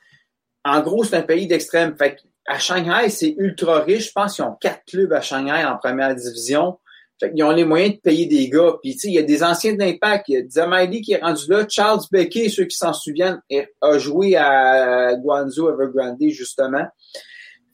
[0.63, 1.95] en gros, c'est un pays d'extrême.
[1.97, 2.17] Fait
[2.47, 4.07] à Shanghai, c'est ultra riche.
[4.07, 6.79] Je pense qu'ils ont quatre clubs à Shanghai en première division.
[7.19, 8.75] Fait qu'ils ont les moyens de payer des gars.
[8.81, 10.25] Puis, tu sais, il y a des anciens d'Impact.
[10.29, 11.65] Il y a Zamaili qui est rendu là.
[11.67, 13.41] Charles Beckey, ceux qui s'en souviennent,
[13.81, 16.85] a joué à Guangzhou Evergrande, justement.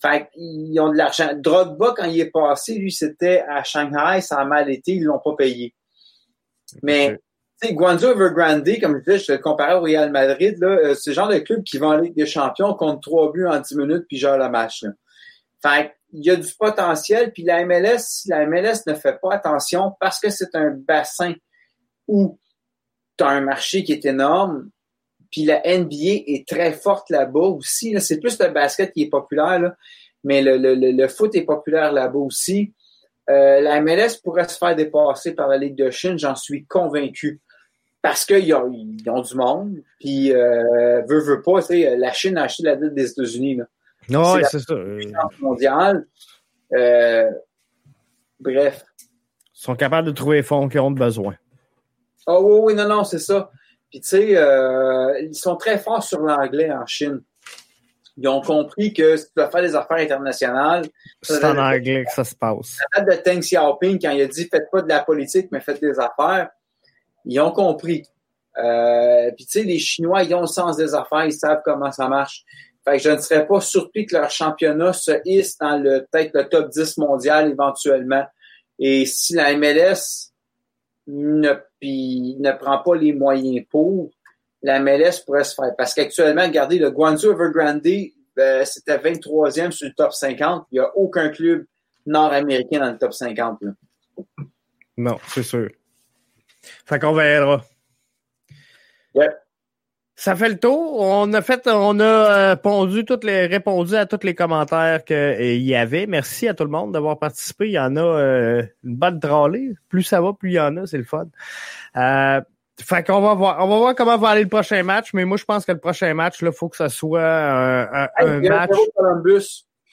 [0.02, 1.32] Fait qu'ils ont de l'argent.
[1.36, 4.22] Drogba, quand il est passé, lui, c'était à Shanghai.
[4.22, 4.94] Ça a mal été.
[4.94, 5.76] Ils l'ont pas payé.
[6.82, 7.20] Mais,
[7.72, 11.16] Guangzhou Evergrande, comme je disais, je le comparais au Real Madrid, là, euh, c'est le
[11.16, 14.06] genre de club qui va en Ligue des Champions contre trois buts en dix minutes
[14.08, 14.92] puis genre la match, là.
[15.62, 19.94] Fait il y a du potentiel, puis la MLS, la MLS ne fait pas attention,
[20.00, 21.34] parce que c'est un bassin
[22.08, 22.38] où
[23.18, 24.70] tu as un marché qui est énorme,
[25.32, 28.00] puis la NBA est très forte là-bas aussi.
[28.00, 29.74] C'est plus le basket qui est populaire,
[30.24, 32.74] mais le, le, le, foot est populaire là-bas aussi.
[33.30, 37.42] Euh, la MLS pourrait se faire dépasser par la Ligue de Chine, j'en suis convaincu.
[38.04, 42.44] Parce qu'ils ont, ils ont du monde, puis euh, veut, veut pas, la Chine a
[42.44, 43.62] acheté la dette des États-Unis.
[44.10, 44.76] Non, c'est ça.
[45.40, 46.06] mondiale.
[46.74, 47.32] Euh,
[48.42, 48.84] bref.
[49.00, 51.36] Ils sont capables de trouver les fonds qu'ils ont besoin.
[52.28, 53.50] Oh oui, oui, non, non, c'est ça.
[53.90, 57.22] Puis tu sais, euh, ils sont très forts sur l'anglais en Chine.
[58.18, 60.84] Ils ont compris que si tu dois faire des affaires internationales,
[61.22, 62.80] c'est en anglais que ça se passe.
[62.98, 65.62] La date de Deng Xiaoping, quand il a dit faites pas de la politique, mais
[65.62, 66.50] faites des affaires,
[67.26, 68.04] ils ont compris.
[68.58, 71.92] Euh, puis tu sais, les Chinois, ils ont le sens des affaires, ils savent comment
[71.92, 72.44] ça marche.
[72.84, 76.32] Fait que je ne serais pas surpris que leur championnat se hisse dans le peut-être
[76.34, 78.26] le top 10 mondial éventuellement.
[78.78, 80.32] Et si la MLS
[81.08, 84.12] ne, ne prend pas les moyens pour,
[84.62, 85.76] la MLS pourrait se faire.
[85.78, 87.86] Parce qu'actuellement, regardez, le Guangzhou Evergrande,
[88.40, 90.68] euh, c'était 23e sur le top 50.
[90.72, 91.66] Il n'y a aucun club
[92.06, 93.60] nord-américain dans le top 50.
[94.98, 95.70] Non, c'est sûr.
[96.86, 97.64] Fait qu'on verra.
[99.16, 99.44] Yep.
[100.16, 101.02] Ça fait le tour.
[101.02, 105.16] On a fait, on a euh, pondu toutes les, répondu à tous les commentaires qu'il
[105.16, 106.06] euh, y avait.
[106.06, 107.68] Merci à tout le monde d'avoir participé.
[107.68, 109.74] Il y en a euh, une bonne drôlée.
[109.90, 110.86] Plus ça va, plus il y en a.
[110.86, 111.26] C'est le fun.
[111.98, 112.42] Euh,
[112.80, 115.14] fait qu'on va voir, on va voir comment va aller le prochain match.
[115.14, 118.40] Mais moi, je pense que le prochain match, là, faut que ça soit un, un,
[118.40, 118.70] match.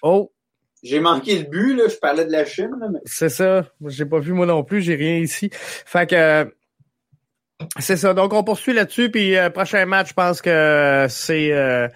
[0.02, 0.30] Oh.
[0.82, 1.88] J'ai manqué le but, là.
[1.88, 3.00] Je parlais de la Chine, mais...
[3.04, 3.64] C'est ça.
[3.86, 4.80] J'ai pas vu moi non plus.
[4.80, 5.50] J'ai rien ici.
[5.52, 6.54] Fait que
[7.78, 8.14] c'est ça.
[8.14, 9.10] Donc, on poursuit là-dessus.
[9.10, 11.88] Puis, euh, prochain match, je pense que c'est euh,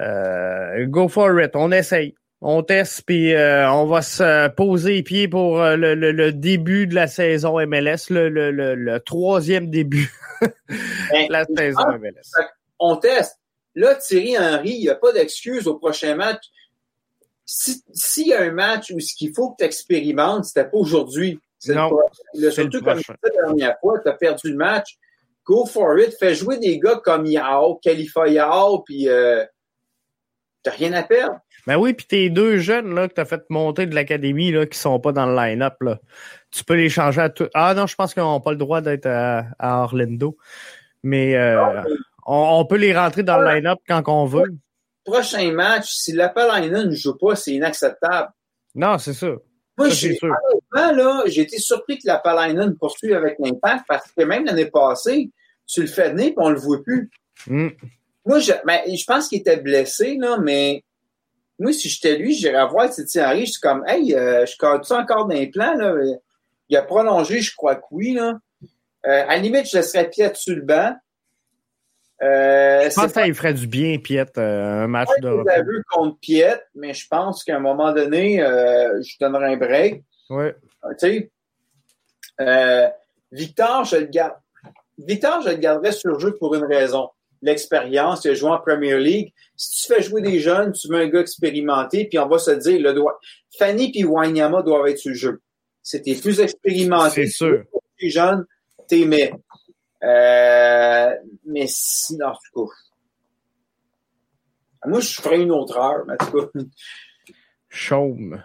[0.00, 1.52] euh, go for it.
[1.54, 2.14] On essaye.
[2.42, 7.06] On teste, puis on va se poser les pieds pour le, le, début de la
[7.06, 12.30] saison MLS, le, le troisième début de la ben, saison MLS.
[12.78, 13.38] On teste.
[13.74, 16.44] Là, Thierry Henry, il n'y a pas d'excuse au prochain match.
[17.46, 21.40] S'il y a un match où ce qu'il faut que tu expérimentes, c'était pas aujourd'hui.
[21.74, 21.90] Non,
[22.34, 24.96] le, surtout comme la dernière fois, tu as perdu le match.
[25.44, 26.14] Go for it.
[26.18, 29.44] Fais jouer des gars comme Yao, Khalifa Yao, puis euh,
[30.62, 31.38] t'as rien à perdre.
[31.66, 34.66] Ben oui, puis tes deux jeunes là, que tu as fait monter de l'académie là,
[34.66, 35.98] qui sont pas dans le line-up, là,
[36.50, 37.48] tu peux les changer à tout.
[37.54, 40.36] Ah non, je pense qu'ils n'ont pas le droit d'être à, Orlando.
[41.02, 41.82] Mais, euh,
[42.26, 44.54] on, peut les rentrer dans le line-up quand on veut.
[45.04, 48.30] Prochain match, si l'Apalina ne joue pas, c'est inacceptable.
[48.74, 49.28] Non, c'est ça.
[49.76, 55.30] Moi, j'ai été surpris que la Palainen poursuive avec l'impact parce que même l'année passée,
[55.66, 57.10] tu le fais venir et on le voit plus.
[57.46, 57.68] Hmm.
[58.24, 60.82] Moi, je, ben, je pense qu'il était blessé, là, mais
[61.58, 63.46] moi, si j'étais lui, j'irais voir Titi Henry.
[63.46, 65.94] Je suis comme, hey, euh, je cadre ça encore dans les plans, là?
[66.68, 68.38] Il a prolongé, je crois que oui, là.
[69.06, 70.94] Euh, à la limite, je laisserais Piet sur le banc.
[72.22, 75.50] Euh, je pense que ça ferait du bien, Piet, euh, un match de repos.
[75.66, 80.02] vu contre Piet, mais je pense qu'à un moment donné, euh, je donnerai un break.
[80.30, 80.46] Oui.
[80.98, 81.30] Tu
[82.38, 82.94] sais,
[83.32, 84.34] Victor, je le garde.
[84.98, 87.10] Victor, je le garderais sur le jeu pour une raison.
[87.42, 89.34] L'expérience, il a joué en Premier League.
[89.54, 92.50] Si tu fais jouer des jeunes, tu veux un gars expérimenté, puis on va se
[92.52, 93.20] dire, le doigt.
[93.58, 95.42] Fanny puis Wanyama doivent être sur le jeu.
[95.82, 97.26] C'était plus expérimenté.
[97.26, 97.64] C'est sûr.
[98.00, 98.46] Les jeunes,
[98.88, 99.32] t'aimais.
[100.06, 101.10] Euh,
[101.46, 102.72] mais sinon, en tout cas.
[104.86, 106.60] Moi, je ferais une autre heure, mais en tout cas.
[107.68, 108.42] Chaume.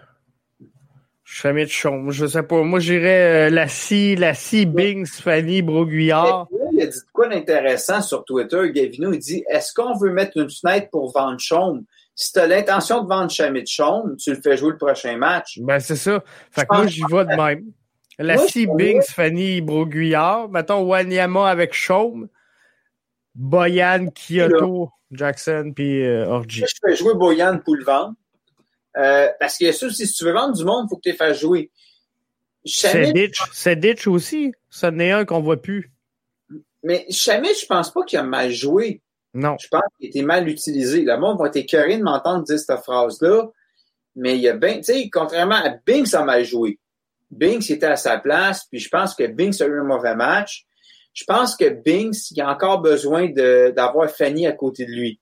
[1.24, 2.10] Famille de Chaume.
[2.10, 2.62] Je sais pas.
[2.62, 6.46] Moi, j'irais euh, la scie, la scie Bing, Fanny Broguillard.
[6.72, 9.12] Il a dit quoi d'intéressant sur Twitter, Gavino?
[9.12, 11.84] Il dit Est-ce qu'on veut mettre une fenêtre pour vendre Chaume?
[12.14, 15.58] Si tu as l'intention de vendre Chamit Chaume, tu le fais jouer le prochain match.
[15.60, 16.22] Ben, c'est ça.
[16.50, 17.64] Fait que moi, j'y vais de même.
[18.18, 18.66] La C.
[18.66, 20.48] Bings, Fanny Broguillard.
[20.48, 22.28] Mettons Wanyama avec Chaume.
[23.34, 26.60] Boyan, Kyoto, Jackson, puis euh, Orji.
[26.60, 28.14] Je fais jouer Boyan pour le vendre.
[28.98, 31.16] Euh, parce que ça, si tu veux vendre du monde, il faut que tu les
[31.16, 31.70] fasses jouer.
[32.64, 33.12] C'est
[33.76, 34.52] Ditch aussi.
[34.68, 35.90] Ça n'est un qu'on voit plus.
[36.82, 39.00] Mais Chamit, je pense pas qu'il a mal joué.
[39.34, 39.56] Non.
[39.58, 41.02] Je pense qu'il était mal utilisé.
[41.02, 43.48] Le monde va être écœuré de m'entendre dire cette phrase-là.
[44.14, 46.78] Mais il y a bien, tu sais, contrairement à Bing, ça a mal joué.
[47.32, 50.66] Binks était à sa place, puis je pense que Binks a eu un mauvais match.
[51.14, 55.20] Je pense que Binks, il a encore besoin d'avoir Fanny à côté de lui.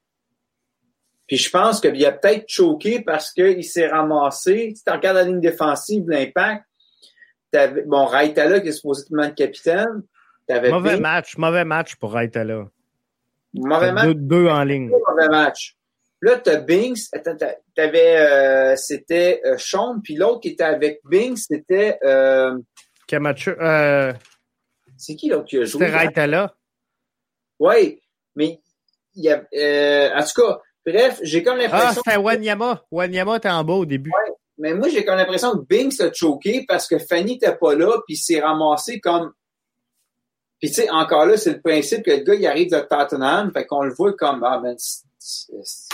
[1.26, 4.72] Puis je pense qu'il a peut-être choqué parce qu'il s'est ramassé.
[4.74, 6.64] Si tu regardes la ligne défensive, l'impact,
[7.86, 10.02] bon, Raitala qui est supposé être capitaine.
[10.48, 12.68] Mauvais match, mauvais match pour Raitala.
[13.54, 14.10] Mauvais match.
[14.16, 14.88] Deux, en ligne.
[14.88, 15.76] Mauvais match.
[16.22, 16.98] Là, tu as Binks,
[17.74, 21.98] t'avais, euh, c'était euh, Sean, puis l'autre qui était avec Binks, c'était...
[22.04, 22.58] Euh,
[23.06, 23.52] Camacho.
[23.52, 24.12] Euh,
[24.98, 25.86] c'est qui l'autre qui a joué?
[25.86, 26.54] C'était Raitala.
[27.58, 28.02] Oui,
[28.36, 28.60] mais
[29.14, 31.88] il y a, euh, en tout cas, bref, j'ai comme l'impression...
[31.88, 32.84] Ah, c'était Wanyama.
[32.90, 34.10] Wanyama était en bas au début.
[34.10, 37.74] Ouais, mais moi, j'ai comme l'impression que Binks a choqué parce que Fanny n'était pas
[37.74, 39.32] là, puis s'est ramassé comme...
[40.60, 43.50] Puis tu sais, encore là, c'est le principe que le gars, il arrive de Tottenham,
[43.52, 44.76] fait qu'on le voit comme, ah ben,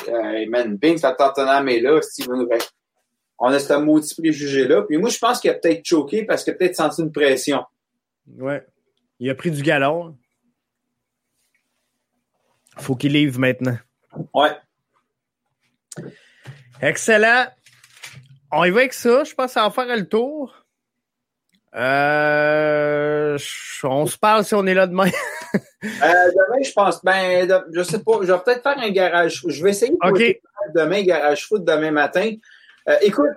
[0.08, 2.48] euh, man, Binks à Tottenham est là, Steven
[3.38, 4.82] On a ce maudit préjugé-là.
[4.82, 7.64] Puis moi, je pense qu'il a peut-être choqué parce qu'il a peut-être senti une pression.
[8.38, 8.66] Ouais.
[9.20, 10.16] Il a pris du galon.
[12.78, 13.78] Faut qu'il livre maintenant.
[14.34, 14.50] Ouais.
[16.82, 17.46] Excellent.
[18.50, 19.24] On y va avec ça.
[19.24, 20.65] Je pense que ça va faire le tour.
[21.76, 23.36] Euh,
[23.84, 25.10] on se parle si on est là demain.
[25.54, 29.44] euh, demain, je pense, ben, je sais pas, je vais peut-être faire un garage.
[29.46, 30.40] Je vais essayer de okay.
[30.74, 32.32] demain, garage foot demain matin.
[32.88, 33.32] Euh, écoute,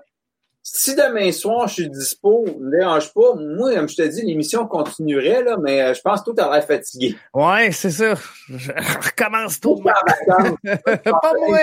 [0.62, 3.34] si demain soir je suis dispo, ne dérange pas.
[3.36, 6.54] Moi, comme je te dis, l'émission continuerait, là, mais euh, je pense que tout a
[6.54, 7.18] l'air fatigué.
[7.34, 8.14] Ouais, c'est ça.
[8.48, 9.76] Je recommence tout.
[9.84, 11.60] pas moi.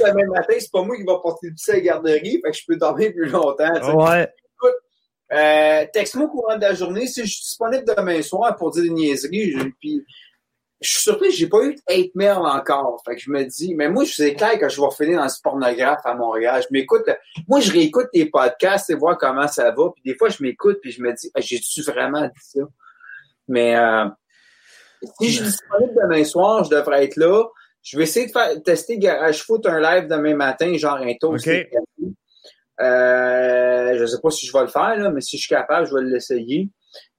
[0.00, 2.56] demain matin, c'est pas moi qui va porter le petit à la garderie, fait que
[2.56, 3.72] je peux dormir plus longtemps.
[3.74, 3.90] T'sais.
[3.90, 4.28] Ouais.
[5.32, 8.84] Euh, Texte-moi au courant de la journée si je suis disponible demain soir pour dire
[8.84, 9.52] des niaiseries.
[9.52, 10.04] Je, puis,
[10.80, 13.02] je suis surpris, j'ai pas eu de hate mail encore.
[13.04, 15.28] Fait que je me dis, mais moi, je sais clair que je vais finir dans
[15.28, 16.62] ce pornographe à Montréal.
[16.62, 17.08] Je m'écoute,
[17.48, 19.90] moi, je réécoute tes podcasts et voir comment ça va.
[19.94, 22.60] Puis des fois, je m'écoute puis je me dis, ah, j'ai-tu vraiment dit ça?
[23.48, 24.06] Mais euh,
[25.18, 27.44] si je suis disponible demain soir, je devrais être là.
[27.82, 31.34] Je vais essayer de faire tester Garage Foot un live demain matin, genre un taux.
[31.36, 31.70] Okay.
[32.80, 35.54] Euh, je ne sais pas si je vais le faire, là, mais si je suis
[35.54, 36.68] capable, je vais l'essayer.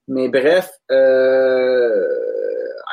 [0.06, 2.06] Mais bref, euh,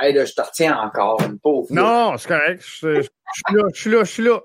[0.01, 1.68] hey, là, je te retiens encore, une pauvre.
[1.70, 2.61] Non, c'est correct.
[2.61, 4.39] Je, je, suis là, je suis là, je suis là.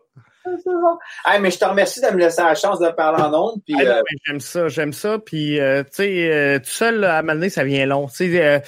[1.26, 3.60] Hey, mais je te remercie de me laisser la chance de parler en ondes.
[3.68, 4.02] Hey, euh...
[4.24, 5.18] J'aime ça, j'aime ça.
[5.18, 8.06] Puis, euh, tu sais, euh, tout seul, à Malné, ça vient long.
[8.06, 8.62] Tu sais,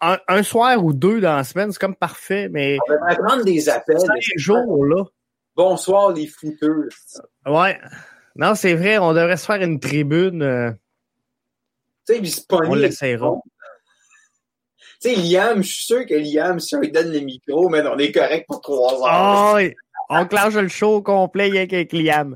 [0.00, 2.78] un, un, soir ou deux dans la semaine, c'est comme parfait, mais...
[2.88, 4.00] On va prendre des appels.
[4.00, 5.04] Cinq jours, là.
[5.56, 6.88] Bonsoir, les fouteux.
[7.46, 7.78] Ouais.
[8.36, 10.42] Non, c'est vrai, on devrait se faire une tribune.
[10.42, 10.70] Euh...
[12.06, 13.34] Tu sais, il se On l'essayera.
[15.00, 17.82] Tu sais, Liam, je suis sûr que Liam, si on lui donne le micro, mais
[17.82, 19.56] on est correct pour trois heures.
[19.56, 19.68] Oh.
[20.10, 22.34] On clenche le show complet avec Liam.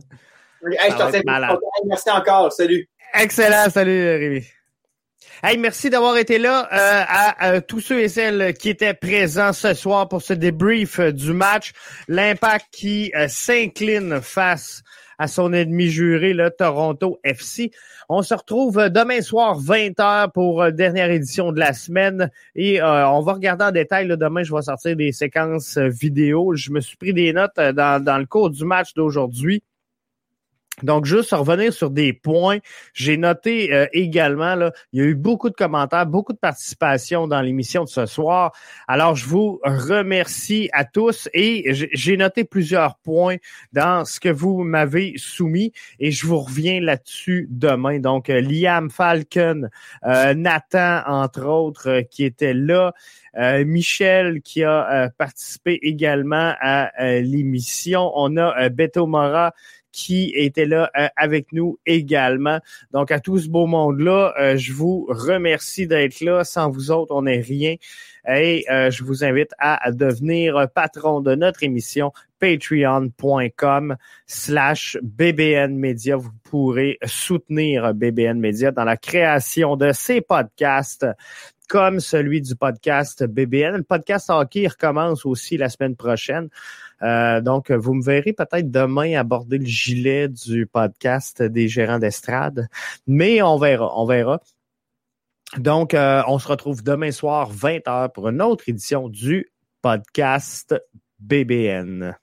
[0.65, 2.53] Hey, je t'en Merci encore.
[2.53, 2.89] Salut.
[3.15, 3.71] Excellent.
[3.71, 4.45] Salut, Rémi.
[5.43, 9.53] Hey, merci d'avoir été là euh, à, à, tous ceux et celles qui étaient présents
[9.53, 11.73] ce soir pour ce débrief du match.
[12.09, 14.83] L'impact qui euh, s'incline face
[15.19, 17.71] à son ennemi juré, le Toronto FC.
[18.09, 22.31] On se retrouve demain soir, 20h, pour euh, dernière édition de la semaine.
[22.55, 24.07] Et euh, on va regarder en détail.
[24.07, 26.55] Là, demain, je vais sortir des séquences vidéo.
[26.55, 29.63] Je me suis pris des notes dans, dans le cours du match d'aujourd'hui.
[30.83, 32.59] Donc, juste revenir sur des points,
[32.93, 37.27] j'ai noté euh, également, là, il y a eu beaucoup de commentaires, beaucoup de participation
[37.27, 38.53] dans l'émission de ce soir.
[38.87, 43.37] Alors, je vous remercie à tous et j'ai noté plusieurs points
[43.73, 47.99] dans ce que vous m'avez soumis et je vous reviens là-dessus demain.
[47.99, 49.69] Donc, euh, Liam Falcon,
[50.05, 52.93] euh, Nathan, entre autres, qui était là.
[53.65, 58.11] Michel qui a participé également à l'émission.
[58.17, 59.53] On a Beto Mora
[59.93, 62.59] qui était là euh, avec nous également.
[62.93, 66.45] Donc, à tout ce beau monde-là, euh, je vous remercie d'être là.
[66.45, 67.77] Sans vous autres, on n'est rien.
[68.29, 76.17] Et euh, je vous invite à devenir patron de notre émission patreon.com slash BBN Media.
[76.17, 81.07] Vous pourrez soutenir BBN Media dans la création de ces podcasts
[81.69, 83.77] comme celui du podcast BBN.
[83.77, 86.49] Le podcast hockey recommence aussi la semaine prochaine.
[87.03, 92.69] Euh, donc, vous me verrez peut-être demain aborder le gilet du podcast des gérants d'estrade,
[93.07, 94.41] mais on verra, on verra.
[95.57, 100.75] Donc, euh, on se retrouve demain soir 20h pour une autre édition du podcast
[101.19, 102.17] BBN.